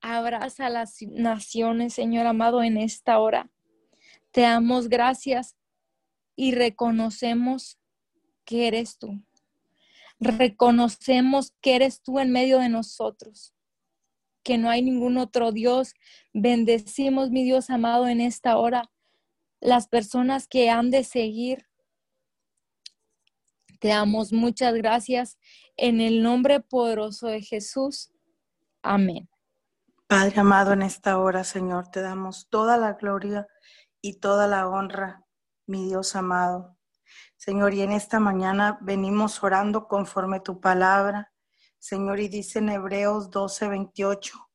[0.00, 3.50] abraza a las naciones, Señor amado, en esta hora.
[4.32, 5.56] Te damos gracias
[6.34, 7.78] y reconocemos
[8.44, 9.22] que eres tú.
[10.18, 13.54] Reconocemos que eres tú en medio de nosotros,
[14.42, 15.94] que no hay ningún otro Dios.
[16.32, 18.90] Bendecimos, mi Dios amado, en esta hora
[19.60, 21.66] las personas que han de seguir.
[23.80, 25.38] Te damos muchas gracias
[25.76, 28.12] en el nombre poderoso de Jesús.
[28.82, 29.28] Amén.
[30.06, 33.48] Padre amado, en esta hora, Señor, te damos toda la gloria
[34.00, 35.24] y toda la honra,
[35.66, 36.76] mi Dios amado.
[37.36, 41.32] Señor, y en esta mañana venimos orando conforme tu palabra.
[41.78, 44.48] Señor, y dice en Hebreos 12, 28,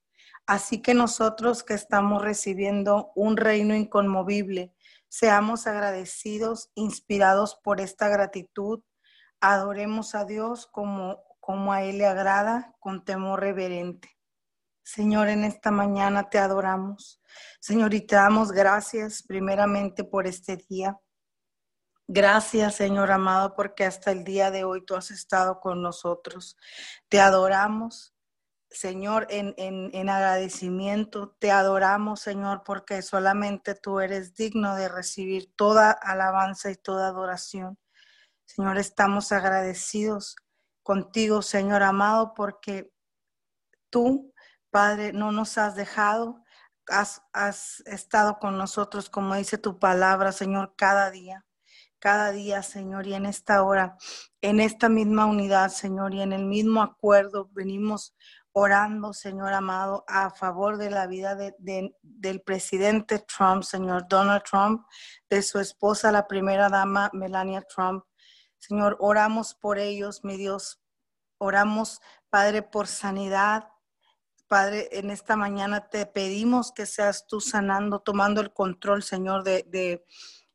[0.45, 4.73] así que nosotros que estamos recibiendo un reino inconmovible,
[5.11, 8.81] Seamos agradecidos, inspirados por esta gratitud.
[9.41, 14.17] Adoremos a Dios como, como a Él le agrada, con temor reverente.
[14.83, 17.21] Señor, en esta mañana te adoramos.
[17.59, 20.97] Señor, y te damos gracias primeramente por este día.
[22.07, 26.55] Gracias, Señor amado, porque hasta el día de hoy tú has estado con nosotros.
[27.09, 28.15] Te adoramos,
[28.71, 35.91] Señor, en, en, agradecimiento te adoramos, Señor, porque solamente tú eres digno de recibir toda
[35.91, 37.77] alabanza y toda adoración.
[38.45, 40.37] Señor, estamos agradecidos
[40.83, 42.93] contigo, Señor amado, porque
[43.89, 44.33] tú,
[44.69, 46.41] Padre, no nos has dejado,
[46.87, 51.45] has, has estado con nosotros, como dice tu palabra, Señor, cada día
[52.01, 53.95] cada día, Señor, y en esta hora,
[54.41, 58.15] en esta misma unidad, Señor, y en el mismo acuerdo, venimos
[58.53, 61.55] orando, Señor amado, a favor de la vida de,
[62.01, 64.85] del presidente Trump, Señor Donald Trump,
[65.29, 68.03] de su esposa, la primera dama, Melania Trump.
[68.57, 70.81] Señor, oramos por ellos, mi Dios.
[71.37, 73.69] Oramos, Padre, por sanidad.
[74.47, 79.63] Padre, en esta mañana te pedimos que seas tú sanando, tomando el control, Señor, de,
[79.67, 80.05] de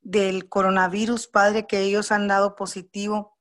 [0.06, 3.35] del coronavirus, Padre, que ellos han dado positivo.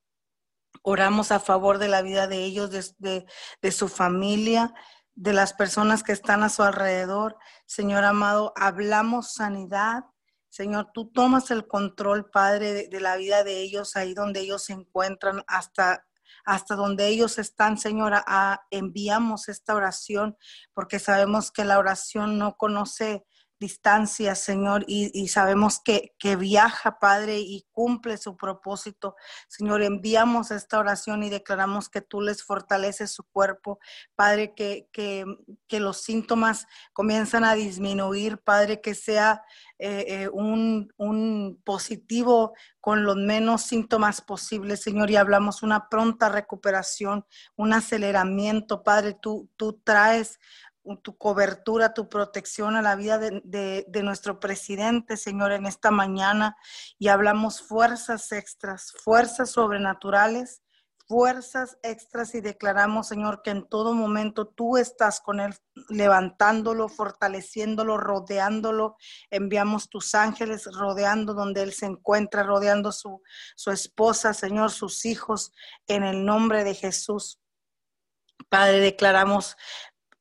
[0.81, 2.69] Oramos a favor de la vida de ellos,
[2.99, 3.25] de,
[3.61, 4.73] de, su familia,
[5.13, 7.37] de las personas que están a su alrededor.
[7.65, 10.03] Señor amado, hablamos sanidad.
[10.49, 14.73] Señor, tú tomas el control, Padre, de, la vida de ellos, ahí donde ellos se
[14.73, 16.05] encuentran, hasta
[16.47, 18.23] hasta donde ellos están, Señora,
[18.69, 20.37] enviamos esta oración
[20.73, 23.25] porque sabemos que la oración no conoce
[23.65, 29.15] distancia, Señor, y, sabemos que, viaja, Padre, y cumple su propósito.
[29.47, 33.79] Señor, enviamos esta oración y declaramos que tú les fortaleces su cuerpo,
[34.15, 35.25] Padre, que, que,
[35.67, 39.43] que los síntomas comienzan a disminuir, Padre, que sea
[39.79, 46.29] eh, eh, un, un positivo con los menos síntomas posibles, Señor, y hablamos una pronta
[46.29, 50.39] recuperación, un aceleramiento, Padre, tú, tú traes
[51.01, 56.55] tu cobertura, tu protección a la vida de, nuestro presidente, Señor, en esta mañana.
[56.99, 60.61] Y hablamos fuerzas extras, fuerzas sobrenaturales,
[61.07, 65.55] fuerzas extras y declaramos, Señor, que en todo momento tú estás con él,
[65.89, 68.97] levantándolo, fortaleciéndolo, rodeándolo.
[69.29, 73.21] Enviamos tus ángeles rodeando donde él se encuentra, rodeando su,
[73.55, 75.51] su esposa, Señor, sus hijos,
[75.87, 77.39] en el nombre de Jesús.
[78.49, 79.57] Padre, declaramos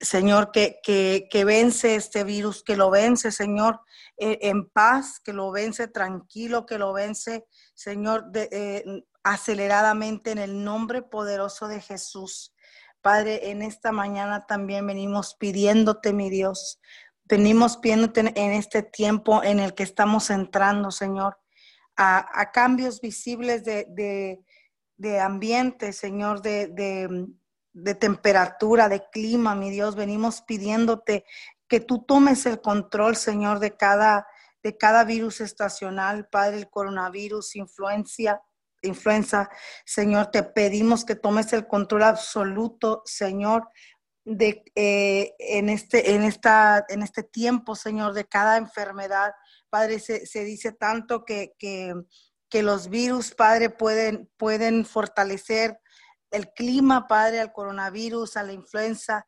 [0.04, 3.80] Señor, que, que, vence este virus, que lo vence, Señor,
[4.16, 8.84] eh, en paz, que lo vence tranquilo, que lo vence, Señor, eh,
[9.22, 12.54] aceleradamente en el nombre poderoso de Jesús.
[13.00, 16.80] Padre, en esta mañana también venimos pidiéndote, mi Dios,
[17.24, 21.38] venimos pidiéndote en este tiempo en el que estamos entrando, Señor,
[21.96, 23.86] a, cambios visibles de,
[24.96, 27.28] de, ambiente, Señor, de de
[27.94, 31.24] temperatura, de clima, mi Dios, venimos pidiéndote
[31.68, 34.26] que tú tomes el control, Señor, de cada,
[34.62, 38.42] de cada virus estacional, Padre, el coronavirus, influencia,
[38.82, 39.50] influenza,
[39.84, 43.68] Señor, te pedimos que tomes el control absoluto, Señor,
[44.24, 49.32] de eh, en este en esta en este tiempo, Señor, de cada enfermedad.
[49.68, 51.94] Padre, se, se dice tanto que, que,
[52.48, 55.80] que, los virus, Padre, pueden, pueden fortalecer
[56.34, 59.26] el clima, Padre, al coronavirus, a la influenza,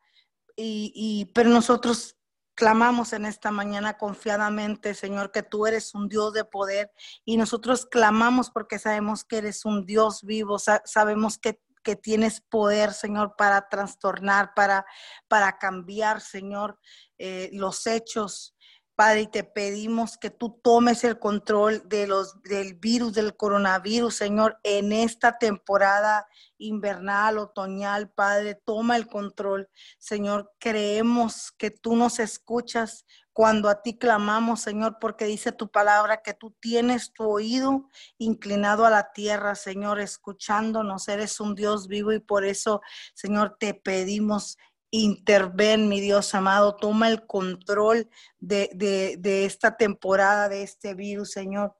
[0.59, 2.17] y, pero nosotros
[2.55, 6.91] clamamos en esta mañana confiadamente, Señor, que tú eres un Dios de poder
[7.23, 11.59] y nosotros clamamos porque sabemos que eres un Dios vivo, sabemos que,
[12.03, 14.85] tienes poder, Señor, para trastornar, para,
[15.29, 16.77] para cambiar, Señor,
[17.17, 18.56] eh, los hechos,
[18.97, 24.15] Padre, y te pedimos que tú tomes el control de los, del virus, del coronavirus,
[24.15, 26.25] Señor, en esta temporada
[26.57, 29.69] invernal, otoñal, Padre, toma el control.
[29.99, 36.23] Señor, creemos que tú nos escuchas cuando a ti clamamos, Señor, porque dice tu palabra
[36.23, 37.87] que tú tienes tu oído
[38.17, 41.07] inclinado a la tierra, Señor, escuchándonos.
[41.07, 42.81] Eres un Dios vivo y por eso,
[43.13, 44.57] Señor, te pedimos
[44.91, 48.09] interven, mi Dios amado, toma el control
[48.39, 51.75] de, de, esta temporada, de este virus, Señor.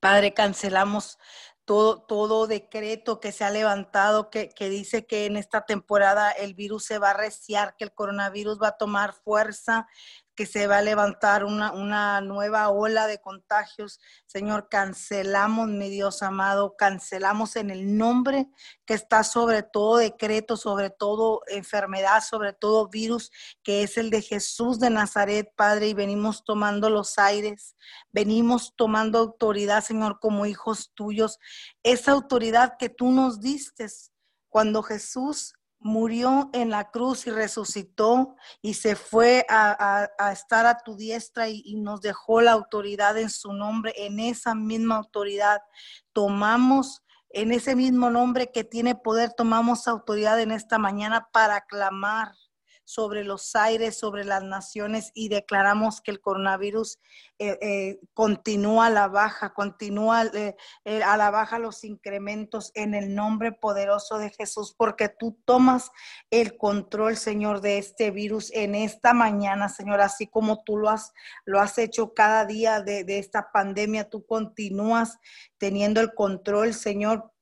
[0.00, 1.18] Padre, cancelamos
[1.64, 6.54] todo, todo decreto que se ha levantado que, que, dice que en esta temporada el
[6.54, 9.88] virus se va a reciar, que el coronavirus va a tomar fuerza,
[10.36, 13.98] que se va a levantar una, una nueva ola de contagios.
[14.26, 18.46] Señor, cancelamos, mi Dios amado, cancelamos en el nombre
[18.84, 23.32] que está sobre todo decreto, sobre todo enfermedad, sobre todo virus,
[23.62, 27.74] que es el de Jesús de Nazaret, Padre, y venimos tomando los aires,
[28.12, 31.38] venimos tomando autoridad, Señor, como hijos tuyos,
[31.82, 33.86] esa autoridad que tú nos diste
[34.48, 35.54] cuando Jesús
[35.86, 41.62] murió en la cruz y resucitó y se fue a, estar a tu diestra y,
[41.64, 43.94] y, nos dejó la autoridad en su nombre.
[43.96, 45.60] En esa misma autoridad
[46.12, 52.32] tomamos, en ese mismo nombre que tiene poder, tomamos autoridad en esta mañana para clamar
[52.86, 57.00] sobre los aires, sobre las naciones y declaramos que el coronavirus
[57.38, 60.54] eh, eh, continúa a la baja, continúa eh,
[61.04, 65.90] a la baja los incrementos en el nombre poderoso de Jesús, porque tú tomas
[66.30, 71.12] el control, Señor, de este virus en esta mañana, Señor, así como tú lo has,
[71.44, 75.18] lo has hecho cada día de, de esta pandemia, tú continúas
[75.58, 77.32] teniendo el control, Señor,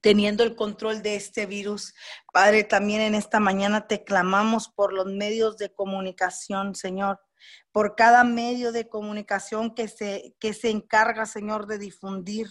[0.00, 1.94] teniendo el control de este virus.
[2.32, 7.20] Padre, también en esta mañana te clamamos por los medios de comunicación, Señor,
[7.72, 12.48] por cada medio de comunicación que se, que se encarga, Señor, de difundir.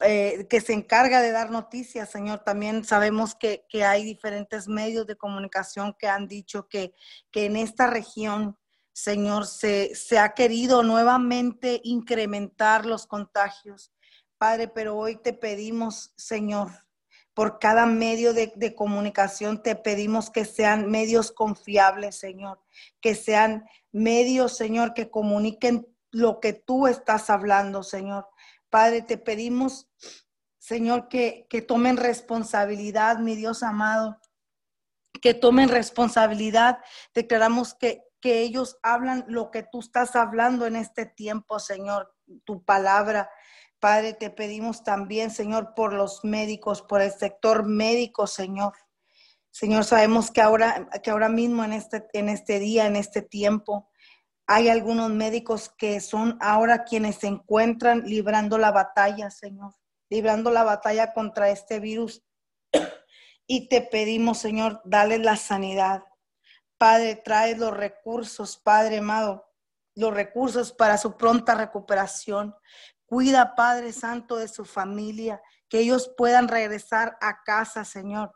[0.00, 2.44] Eh, que se encarga de dar noticias, Señor.
[2.44, 6.94] También sabemos que, hay diferentes medios de comunicación que han dicho que,
[7.32, 8.56] que en esta región,
[8.92, 13.92] Señor, se, se ha querido nuevamente incrementar los contagios.
[14.38, 16.70] Padre, pero hoy te pedimos, Señor,
[17.34, 22.60] por cada medio de, comunicación, te pedimos que sean medios confiables, Señor,
[23.00, 28.28] que sean medios, Señor, que comuniquen lo que tú estás hablando, Señor.
[28.70, 29.88] Padre, te pedimos,
[30.58, 34.20] Señor, que, que tomen responsabilidad, mi Dios amado,
[35.20, 36.78] que tomen responsabilidad.
[37.14, 42.14] Declaramos que, que ellos hablan lo que tú estás hablando en este tiempo, Señor,
[42.44, 43.30] tu palabra.
[43.80, 48.72] Padre, te pedimos también, Señor, por los médicos, por el sector médico, Señor.
[49.50, 53.88] Señor, sabemos que ahora, que ahora mismo en este, en este día, en este tiempo,
[54.46, 59.74] hay algunos médicos que son ahora quienes se encuentran librando la batalla, Señor,
[60.08, 62.24] librando la batalla contra este virus.
[63.46, 66.02] Y te pedimos, Señor, dale la sanidad.
[66.78, 69.52] Padre, trae los recursos, Padre amado,
[69.94, 72.54] los recursos para su pronta recuperación.
[73.08, 75.40] Cuida, Padre Santo, de su familia,
[75.70, 78.34] que ellos puedan regresar a casa, Señor.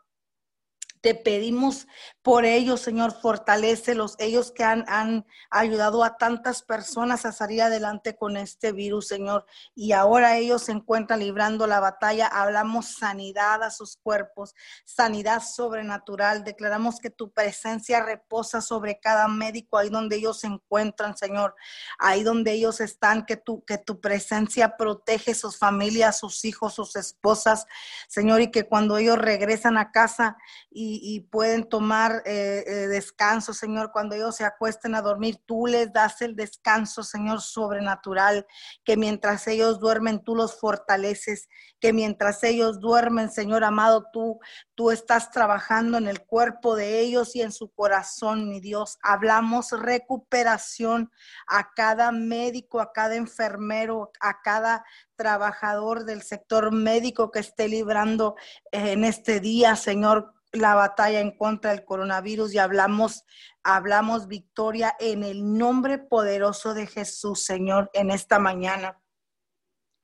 [1.03, 1.85] Te pedimos
[2.21, 8.15] por ellos, Señor, fortalecelos, ellos que han, han, ayudado a tantas personas a salir adelante
[8.15, 9.45] con este virus, Señor.
[9.75, 12.27] Y ahora ellos se encuentran librando la batalla.
[12.27, 16.45] Hablamos sanidad a sus cuerpos, sanidad sobrenatural.
[16.45, 21.53] Declaramos que tu presencia reposa sobre cada médico ahí donde ellos se encuentran, Señor.
[21.99, 26.95] Ahí donde ellos están, que tu, que tu presencia protege sus familias, sus hijos, sus
[26.95, 27.67] esposas,
[28.07, 30.37] Señor, y que cuando ellos regresan a casa
[30.71, 35.67] y y, pueden tomar eh, eh, descanso, Señor, cuando ellos se acuesten a dormir, tú
[35.67, 38.45] les das el descanso, Señor, sobrenatural,
[38.83, 44.39] que mientras ellos duermen, tú los fortaleces, que mientras ellos duermen, Señor amado, tú,
[44.75, 48.97] tú estás trabajando en el cuerpo de ellos y en su corazón, mi Dios.
[49.01, 51.11] Hablamos recuperación
[51.47, 54.85] a cada médico, a cada enfermero, a cada
[55.15, 58.35] trabajador del sector médico que esté librando
[58.71, 63.25] en este día, Señor la batalla en contra del coronavirus y hablamos,
[63.63, 68.99] hablamos victoria en el nombre poderoso de Jesús, Señor, en esta mañana.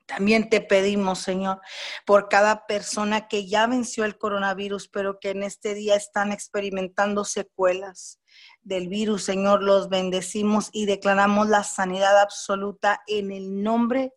[0.07, 1.61] También te pedimos, Señor,
[2.03, 7.25] por cada persona que ya venció el coronavirus, pero que en este día están experimentando
[7.25, 8.19] secuelas
[8.63, 14.15] del virus, Señor, los bendecimos y declaramos la sanidad absoluta en el nombre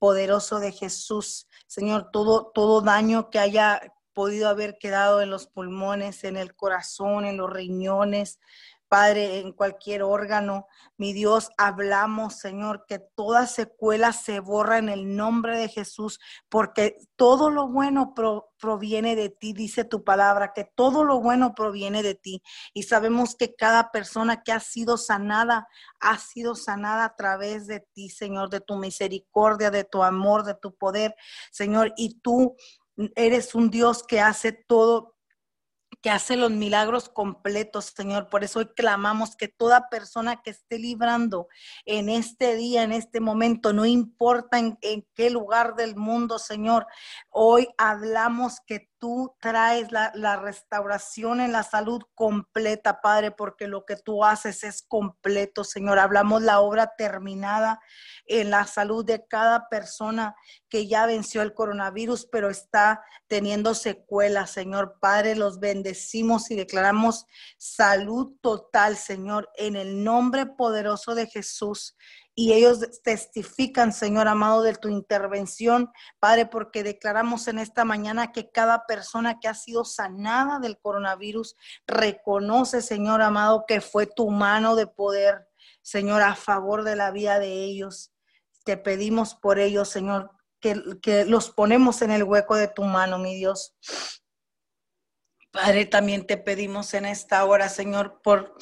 [0.00, 1.46] poderoso de Jesús.
[1.68, 3.80] Señor, todo, todo daño que haya
[4.18, 8.40] podido haber quedado en los pulmones, en el corazón, en los riñones,
[8.88, 10.66] Padre, en cualquier órgano.
[10.96, 16.96] Mi Dios, hablamos, Señor, que toda secuela se borra en el nombre de Jesús, porque
[17.14, 18.12] todo lo bueno
[18.58, 22.42] proviene de ti, dice tu palabra, que todo lo bueno proviene de ti.
[22.74, 25.68] Y sabemos que cada persona que ha sido sanada,
[26.00, 30.56] ha sido sanada a través de ti, Señor, de tu misericordia, de tu amor, de
[30.56, 31.14] tu poder,
[31.52, 31.92] Señor.
[31.96, 32.56] Y tú
[33.16, 35.18] Eres un Dios que hace todo
[36.00, 38.28] que hace los milagros completos, Señor.
[38.28, 41.48] Por eso hoy clamamos que toda persona que esté librando
[41.86, 44.78] en este día, en este momento, no importa en,
[45.14, 46.86] qué lugar del mundo, Señor,
[47.30, 53.96] hoy hablamos que tú traes la, restauración en la salud completa, Padre, porque lo que
[53.96, 55.98] tú haces es completo, Señor.
[55.98, 57.80] Hablamos la obra terminada
[58.26, 60.34] en la salud de cada persona
[60.68, 64.98] que ya venció el coronavirus, pero está teniendo secuelas, Señor.
[65.00, 67.26] Padre, los bendecimos y declaramos
[67.56, 71.96] salud total, Señor, en el nombre poderoso de Jesús
[72.38, 78.52] y ellos testifican, Señor amado, de tu intervención, Padre, porque declaramos en esta mañana que
[78.52, 84.76] cada persona que ha sido sanada del coronavirus reconoce, Señor amado, que fue tu mano
[84.76, 85.48] de poder,
[85.82, 88.12] Señor, a favor de la vida de ellos.
[88.64, 90.30] Te pedimos por ellos, Señor,
[90.60, 90.76] que,
[91.26, 93.74] los ponemos en el hueco de tu mano, mi Dios.
[95.50, 98.56] Padre, también te pedimos en esta hora, Señor, por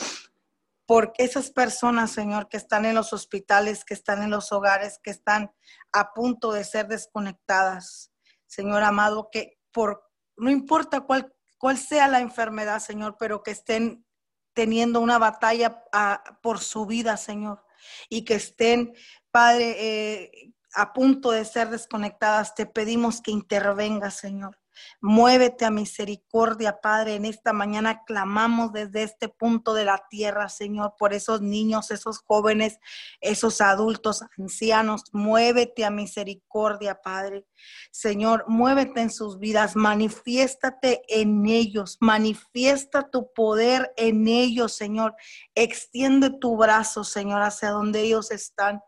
[0.86, 5.10] porque esas personas, Señor, que están en los hospitales, que están en los hogares, que
[5.10, 5.52] están
[5.92, 8.12] a punto de ser desconectadas,
[8.46, 10.04] Señor amado, que por
[10.36, 14.06] no importa cuál, cuál sea la enfermedad, Señor, pero que estén
[14.52, 17.64] teniendo una batalla ah, por su vida, Señor,
[18.08, 18.94] y que estén,
[19.30, 24.58] Padre, eh, a punto de ser desconectadas, te pedimos que intervenga, Señor.
[25.00, 27.14] Muévete a misericordia, Padre.
[27.14, 32.18] En esta mañana clamamos desde este punto de la tierra, Señor, por esos niños, esos
[32.18, 32.78] jóvenes,
[33.20, 35.04] esos adultos, ancianos.
[35.12, 37.46] Muévete a misericordia, Padre.
[37.90, 45.14] Señor, muévete en sus vidas, manifiéstate en ellos, manifiesta tu poder en ellos, Señor.
[45.54, 48.80] Extiende tu brazo, Señor, hacia donde ellos están.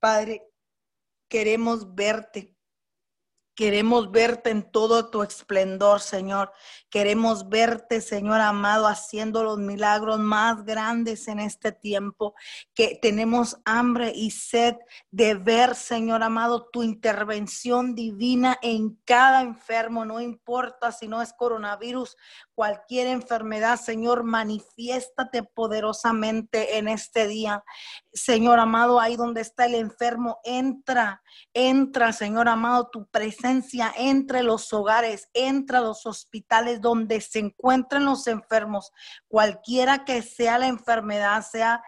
[0.00, 0.42] Padre,
[1.28, 2.51] queremos verte.
[3.54, 6.52] Queremos verte en todo tu esplendor, Señor.
[6.88, 12.34] Queremos verte, Señor amado, haciendo los milagros más grandes en este tiempo.
[12.74, 14.76] Que tenemos hambre y sed
[15.10, 20.06] de ver, Señor amado, tu intervención divina en cada enfermo.
[20.06, 22.16] No importa si no es coronavirus,
[22.54, 27.64] cualquier enfermedad, Señor, manifiéstate poderosamente en este día.
[28.12, 31.22] Señor amado, ahí donde está el enfermo, entra,
[31.54, 38.04] entra, Señor amado, tu presencia entre los hogares, entra a los hospitales donde se encuentren
[38.04, 38.92] los enfermos,
[39.28, 41.82] cualquiera que sea la enfermedad, sea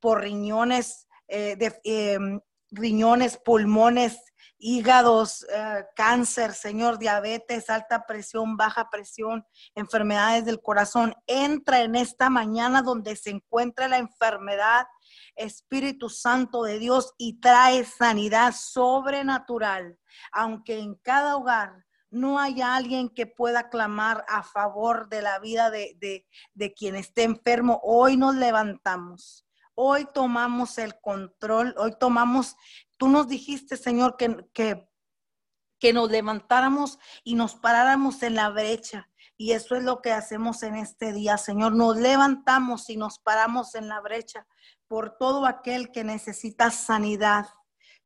[0.00, 2.40] por riñones, eh, de, em,
[2.70, 4.18] riñones, pulmones,
[4.58, 11.14] hígados, eh, cáncer, Señor, diabetes, alta presión, baja presión, enfermedades del corazón.
[11.26, 14.86] Entra en esta mañana donde se encuentra la enfermedad,
[15.34, 19.98] Espíritu Santo de Dios, y trae sanidad sobrenatural,
[20.32, 25.70] aunque en cada hogar no haya alguien que pueda clamar a favor de la vida
[25.70, 27.80] de, de, de quien esté enfermo.
[27.82, 29.46] Hoy nos levantamos
[29.76, 32.56] hoy tomamos el control, hoy tomamos
[32.96, 34.88] Tú nos dijiste, Señor, que, que,
[35.78, 39.08] que nos levantáramos y nos paráramos en la brecha.
[39.36, 41.74] Y eso es lo que hacemos en este día, Señor.
[41.74, 44.46] Nos levantamos y nos paramos en la brecha
[44.88, 47.46] por todo aquel que necesita sanidad.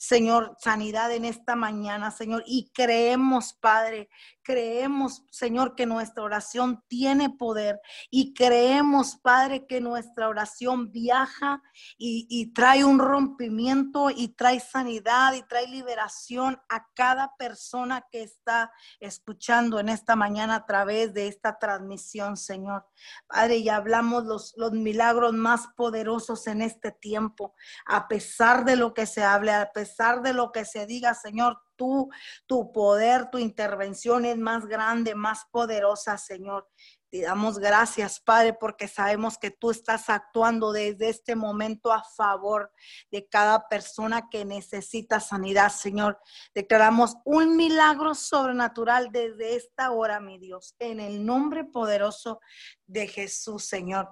[0.00, 2.42] Señor, sanidad en esta mañana, Señor.
[2.46, 4.08] Y creemos, Padre,
[4.42, 11.62] creemos, Señor, que nuestra oración tiene poder y creemos, Padre, que nuestra oración viaja
[11.98, 18.72] y, trae un rompimiento y trae sanidad y trae liberación a cada persona que está
[19.00, 22.86] escuchando en esta mañana a través de esta transmisión, Señor.
[23.26, 28.94] Padre, y hablamos los, los milagros más poderosos en este tiempo, a pesar de lo
[28.94, 29.89] que se hable, a pesar
[30.22, 32.10] de lo que se diga, Señor tú,
[32.46, 36.68] tu poder, tu intervención es más grande, más poderosa, Señor.
[37.10, 42.70] Te damos gracias, Padre, porque sabemos que tú estás actuando desde este momento a favor
[43.10, 46.20] de cada persona que necesita sanidad, Señor.
[46.54, 52.40] Declaramos un milagro sobrenatural desde esta hora, mi Dios, en el nombre poderoso
[52.86, 54.08] de Jesús, Señor.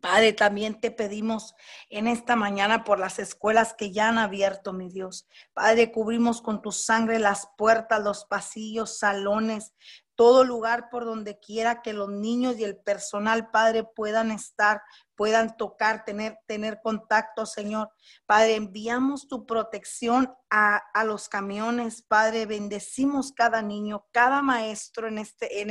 [0.00, 1.54] Padre, también te pedimos
[1.88, 5.26] en esta mañana por las escuelas que ya han abierto, mi Dios.
[5.52, 9.72] Padre, cubrimos con tu sangre las puertas, los pasillos, salones,
[10.14, 14.82] todo lugar por donde quiera que los niños y el personal, Padre, puedan estar,
[15.16, 17.90] puedan tocar, tener, tener contacto, Señor.
[18.26, 25.18] Padre, enviamos tu protección a, a los camiones, Padre, bendecimos cada niño, cada maestro en,
[25.18, 25.70] este, en,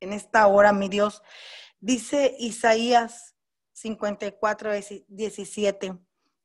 [0.00, 1.22] en esta hora, mi Dios.
[1.80, 3.35] Dice Isaías
[3.76, 4.70] 54,
[5.06, 5.98] 17.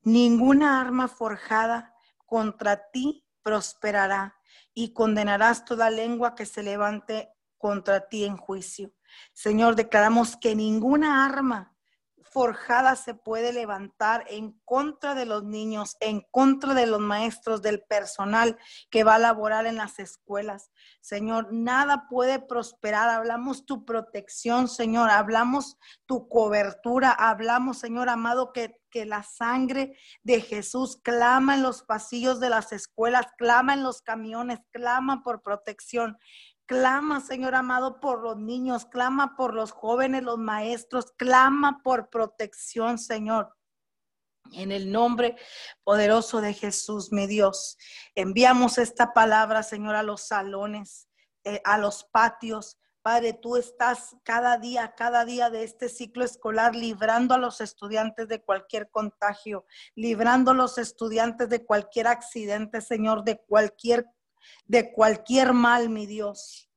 [0.03, 4.35] Ninguna arma forjada contra ti prosperará
[4.73, 8.91] y condenarás toda lengua que se levante contra ti en juicio.
[9.31, 11.70] Señor, declaramos que ninguna arma
[12.31, 17.83] forjada se puede levantar en contra de los niños, en contra de los maestros, del
[17.83, 18.57] personal
[18.89, 20.71] que va a laborar en las escuelas.
[21.01, 23.09] Señor, nada puede prosperar.
[23.09, 25.09] Hablamos tu protección, Señor.
[25.09, 27.11] Hablamos tu cobertura.
[27.11, 32.71] Hablamos, Señor amado, que, que la sangre de Jesús clama en los pasillos de las
[32.71, 36.17] escuelas, clama en los camiones, clama por protección.
[36.65, 42.97] Clama, Señor amado, por los niños, clama por los jóvenes, los maestros, clama por protección,
[42.97, 43.55] Señor.
[44.53, 45.37] En el nombre
[45.83, 47.77] poderoso de Jesús, mi Dios,
[48.15, 51.07] enviamos esta palabra, Señor, a los salones,
[51.43, 52.77] eh, a los patios.
[53.01, 58.27] Padre, tú estás cada día, cada día de este ciclo escolar librando a los estudiantes
[58.27, 64.05] de cualquier contagio, librando a los estudiantes de cualquier accidente, Señor, de cualquier
[64.65, 66.69] de cualquier mal, mi Dios.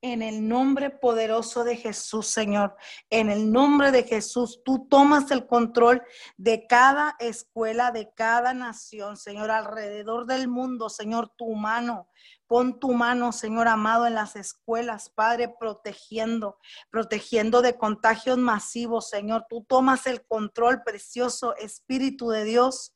[0.00, 2.76] en el nombre poderoso de Jesús, Señor.
[3.10, 6.02] En el nombre de Jesús, tú tomas el control
[6.36, 12.08] de cada escuela, de cada nación, Señor, alrededor del mundo, Señor, tu mano.
[12.46, 16.58] Pon tu mano, Señor amado, en las escuelas, Padre, protegiendo,
[16.90, 19.46] protegiendo de contagios masivos, Señor.
[19.50, 22.94] Tú tomas el control, precioso Espíritu de Dios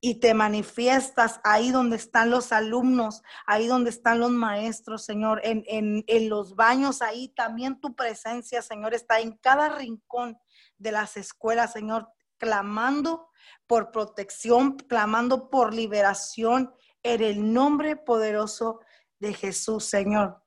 [0.00, 5.64] y te manifiestas ahí donde están los alumnos, ahí donde están los maestros, Señor, en,
[5.66, 10.38] en, los baños, ahí también tu presencia, Señor, está en cada rincón
[10.78, 13.28] de las escuelas, Señor, clamando
[13.66, 16.72] por protección, clamando por liberación
[17.02, 18.80] en el nombre poderoso
[19.18, 20.42] de Jesús, Señor.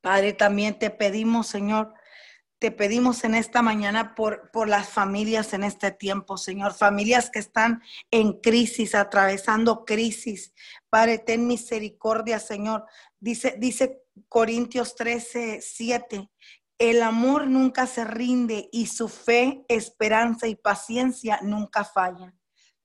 [0.00, 1.92] Padre, también te pedimos, Señor,
[2.64, 6.72] te pedimos en esta mañana por, por las familias en este tiempo, Señor.
[6.72, 10.54] Familias que están en crisis, atravesando crisis.
[10.88, 12.86] Padre, ten misericordia, Señor.
[13.20, 14.00] Dice, dice
[14.30, 16.30] Corintios 13, 7.
[16.78, 22.40] El amor nunca se rinde y su fe, esperanza y paciencia nunca fallan.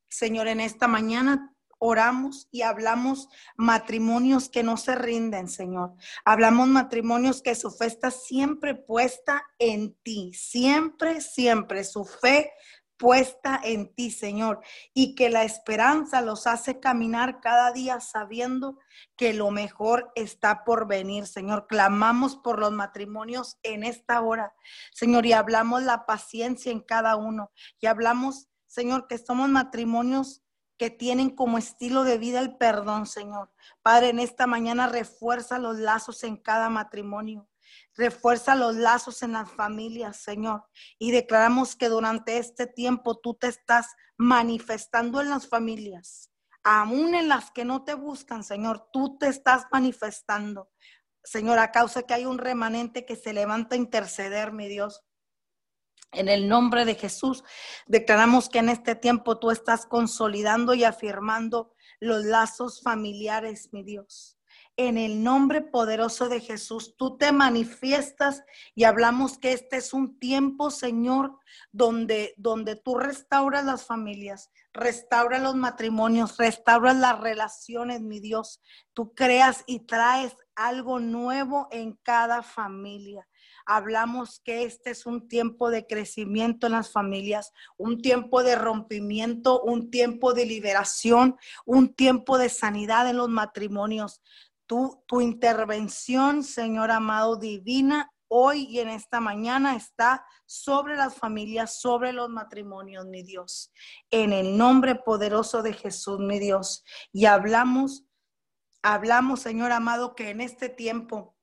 [0.09, 5.95] Señor, en esta mañana oramos y hablamos matrimonios que no se rinden, Señor.
[6.25, 12.51] Hablamos matrimonios que su fe está siempre puesta en ti, siempre, siempre su fe
[12.99, 14.59] puesta en ti, Señor,
[14.93, 18.77] y que la esperanza los hace caminar cada día sabiendo
[19.15, 21.65] que lo mejor está por venir, Señor.
[21.65, 24.53] Clamamos por los matrimonios en esta hora,
[24.91, 30.43] Señor, y hablamos la paciencia en cada uno, y hablamos, Señor, que somos matrimonios
[30.79, 33.51] que tienen como estilo de vida el perdón, Señor.
[33.83, 37.49] Padre, en esta mañana refuerza los lazos en cada matrimonio.
[37.95, 40.63] Refuerza los lazos en las familias, Señor.
[40.97, 46.31] Y declaramos que durante este tiempo tú te estás manifestando en las familias.
[46.63, 50.71] Aún en las que no te buscan, Señor, tú te estás manifestando.
[51.25, 55.03] Señor, a causa que hay un remanente que se levanta a interceder, mi Dios.
[56.11, 57.43] En el nombre de Jesús,
[57.85, 64.35] declaramos que en este tiempo tú estás consolidando y afirmando los lazos familiares, mi Dios.
[64.75, 68.43] En el nombre poderoso de Jesús, tú te manifiestas
[68.73, 71.37] y hablamos que este es un tiempo, Señor,
[71.71, 78.61] donde, donde tú restauras las familias, restauras los matrimonios, restauras las relaciones, mi Dios.
[78.93, 83.28] Tú creas y traes algo nuevo en cada familia
[83.69, 89.61] hablamos que este es un tiempo de crecimiento en las familias, un tiempo de rompimiento,
[89.61, 94.23] un tiempo de liberación, un tiempo de sanidad en los matrimonios.
[94.65, 101.79] Tu, tu intervención, Señor amado, divina, hoy y en esta mañana está sobre las familias,
[101.79, 103.71] sobre los matrimonios, mi Dios.
[104.09, 106.83] En el nombre poderoso de Jesús, mi Dios.
[107.13, 108.03] Y hablamos,
[108.81, 111.35] hablamos, Señor amado, que en este tiempo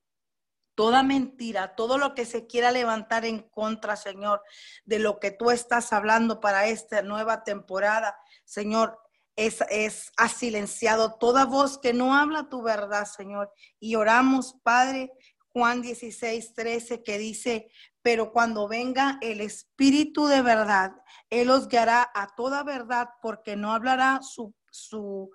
[0.76, 4.42] toda mentira, todo lo que se quiera levantar en contra, Señor,
[4.84, 9.00] de lo que tú estás hablando para esta nueva temporada, Señor,
[9.34, 13.52] es, es ha silenciado toda voz que no habla tu verdad, Señor.
[13.80, 15.12] Y oramos, Padre,
[15.52, 17.70] Juan 16, 13, que dice,
[18.02, 20.92] pero cuando venga el Espíritu de verdad,
[21.30, 25.30] Él os guiará a toda verdad, porque no hablará su, su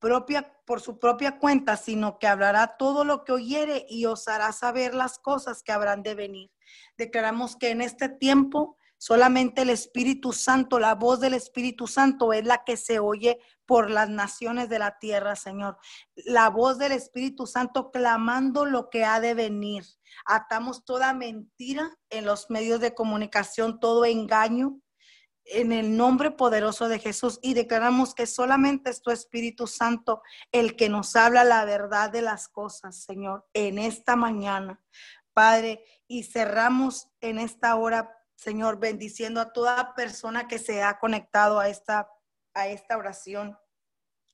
[0.00, 4.52] propia, por su propia cuenta, sino que hablará todo lo que oyere y os hará
[4.52, 6.50] saber las cosas que habrán de venir.
[6.96, 12.44] Declaramos que en este tiempo solamente el Espíritu Santo, la voz del Espíritu Santo es
[12.44, 15.78] la que se oye por las naciones de la tierra, Señor.
[16.16, 19.84] La voz del Espíritu Santo clamando lo que ha de venir.
[20.26, 24.80] Atamos toda mentira en los medios de comunicación, todo engaño,
[25.52, 30.22] en el nombre poderoso de Jesús y declaramos que solamente es tu Espíritu Santo
[30.52, 34.80] el que nos habla la verdad de las cosas, Señor, en esta mañana,
[35.32, 41.60] Padre, y cerramos en esta hora, Señor, bendiciendo a toda persona que se ha conectado
[41.60, 42.08] a esta,
[42.54, 43.58] a esta oración,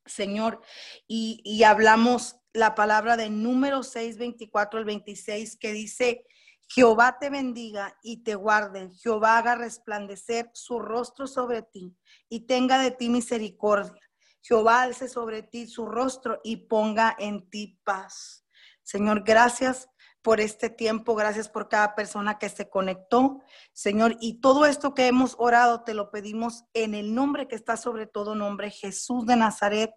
[0.05, 0.61] Señor,
[1.07, 6.27] y, y hablamos la palabra de número 6, 24 al 26, que dice,
[6.69, 8.91] Jehová te bendiga y te guarde.
[8.95, 11.97] Jehová haga resplandecer su rostro sobre ti
[12.29, 14.01] y tenga de ti misericordia.
[14.43, 18.45] Jehová alce sobre ti su rostro y ponga en ti paz.
[18.83, 19.89] Señor, gracias
[20.23, 23.43] por este tiempo, gracias por cada persona que se conectó,
[23.73, 27.77] Señor, y todo esto que hemos orado te lo pedimos en el nombre que está
[27.77, 29.93] sobre todo nombre, Jesús de Nazaret.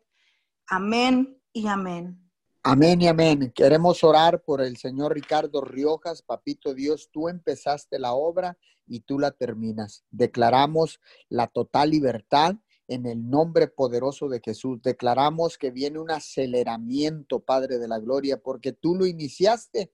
[0.67, 2.28] Amén y amén.
[2.64, 3.51] Amén y amén.
[3.55, 6.22] Queremos orar por el señor Ricardo Riojas.
[6.22, 10.03] Papito Dios, tú empezaste la obra y tú la terminas.
[10.12, 10.99] Declaramos
[11.30, 12.55] la total libertad
[12.88, 14.82] en el nombre poderoso de Jesús.
[14.82, 19.93] Declaramos que viene un aceleramiento, Padre de la Gloria, porque tú lo iniciaste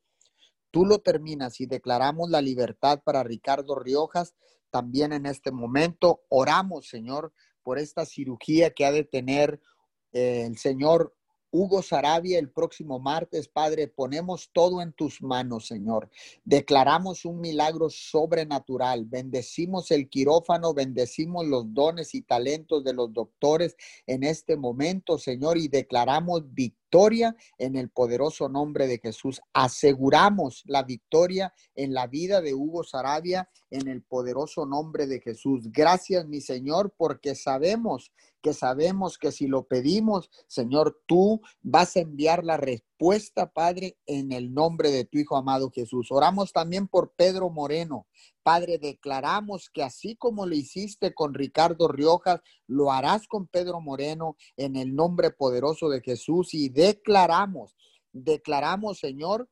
[0.75, 4.35] tú lo terminas y declaramos la libertad para Ricardo Riojas,
[4.69, 7.31] también en este momento oramos, Señor,
[7.63, 9.61] por esta cirugía que ha de tener
[10.11, 11.15] eh, el Señor
[11.51, 16.09] Hugo Sarabia el próximo martes, Padre, ponemos todo en tus manos, Señor.
[16.43, 19.05] Declaramos un milagro sobrenatural.
[19.05, 23.75] Bendecimos el quirófano, bendecimos los dones y talentos de los doctores
[24.05, 29.41] en este momento, Señor, y declaramos victoria victoria en el poderoso nombre de Jesús.
[29.53, 35.71] Aseguramos la victoria en la vida de Hugo Sarabia en el poderoso nombre de Jesús.
[35.71, 38.11] Gracias, mi Señor, porque sabemos
[38.41, 42.94] que sabemos que si lo pedimos, Señor, tú vas a enviar la respuesta,
[43.53, 46.11] Padre, en el nombre de tu Hijo amado Jesús.
[46.11, 48.07] Oramos también por Pedro Moreno.
[48.43, 54.37] Padre, declaramos que así como lo hiciste con Ricardo Riojas, lo harás con Pedro Moreno
[54.57, 57.75] en el nombre poderoso de Jesús y declaramos,
[58.11, 59.49] declaramos, Señor,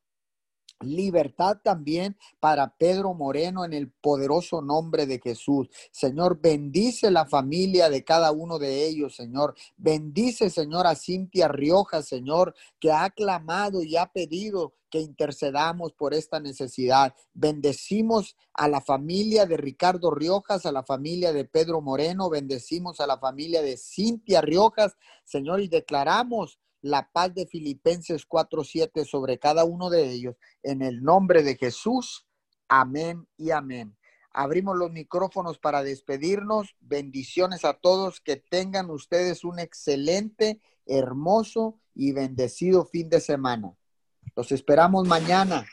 [0.84, 5.69] Libertad también para Pedro Moreno en el poderoso nombre de Jesús.
[5.91, 9.55] Señor, bendice la familia de cada uno de ellos, Señor.
[9.77, 16.13] Bendice, Señor, a Cintia Rioja, Señor, que ha clamado y ha pedido que intercedamos por
[16.13, 17.15] esta necesidad.
[17.34, 23.07] Bendecimos a la familia de Ricardo Riojas, a la familia de Pedro Moreno, bendecimos a
[23.07, 29.63] la familia de Cintia Riojas, Señor, y declaramos la paz de Filipenses 4:7 sobre cada
[29.63, 30.36] uno de ellos.
[30.61, 32.27] En el nombre de Jesús.
[32.67, 33.95] Amén y amén.
[34.31, 36.75] Abrimos los micrófonos para despedirnos.
[36.81, 38.19] Bendiciones a todos.
[38.19, 43.73] Que tengan ustedes un excelente, hermoso y bendecido fin de semana.
[44.36, 45.65] Los esperamos mañana,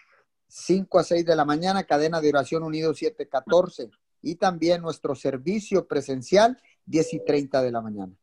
[0.47, 3.91] 5 a 6 de la mañana, cadena de oración unido 714.
[4.23, 8.15] Y también nuestro servicio presencial, 10 y 30 de la mañana.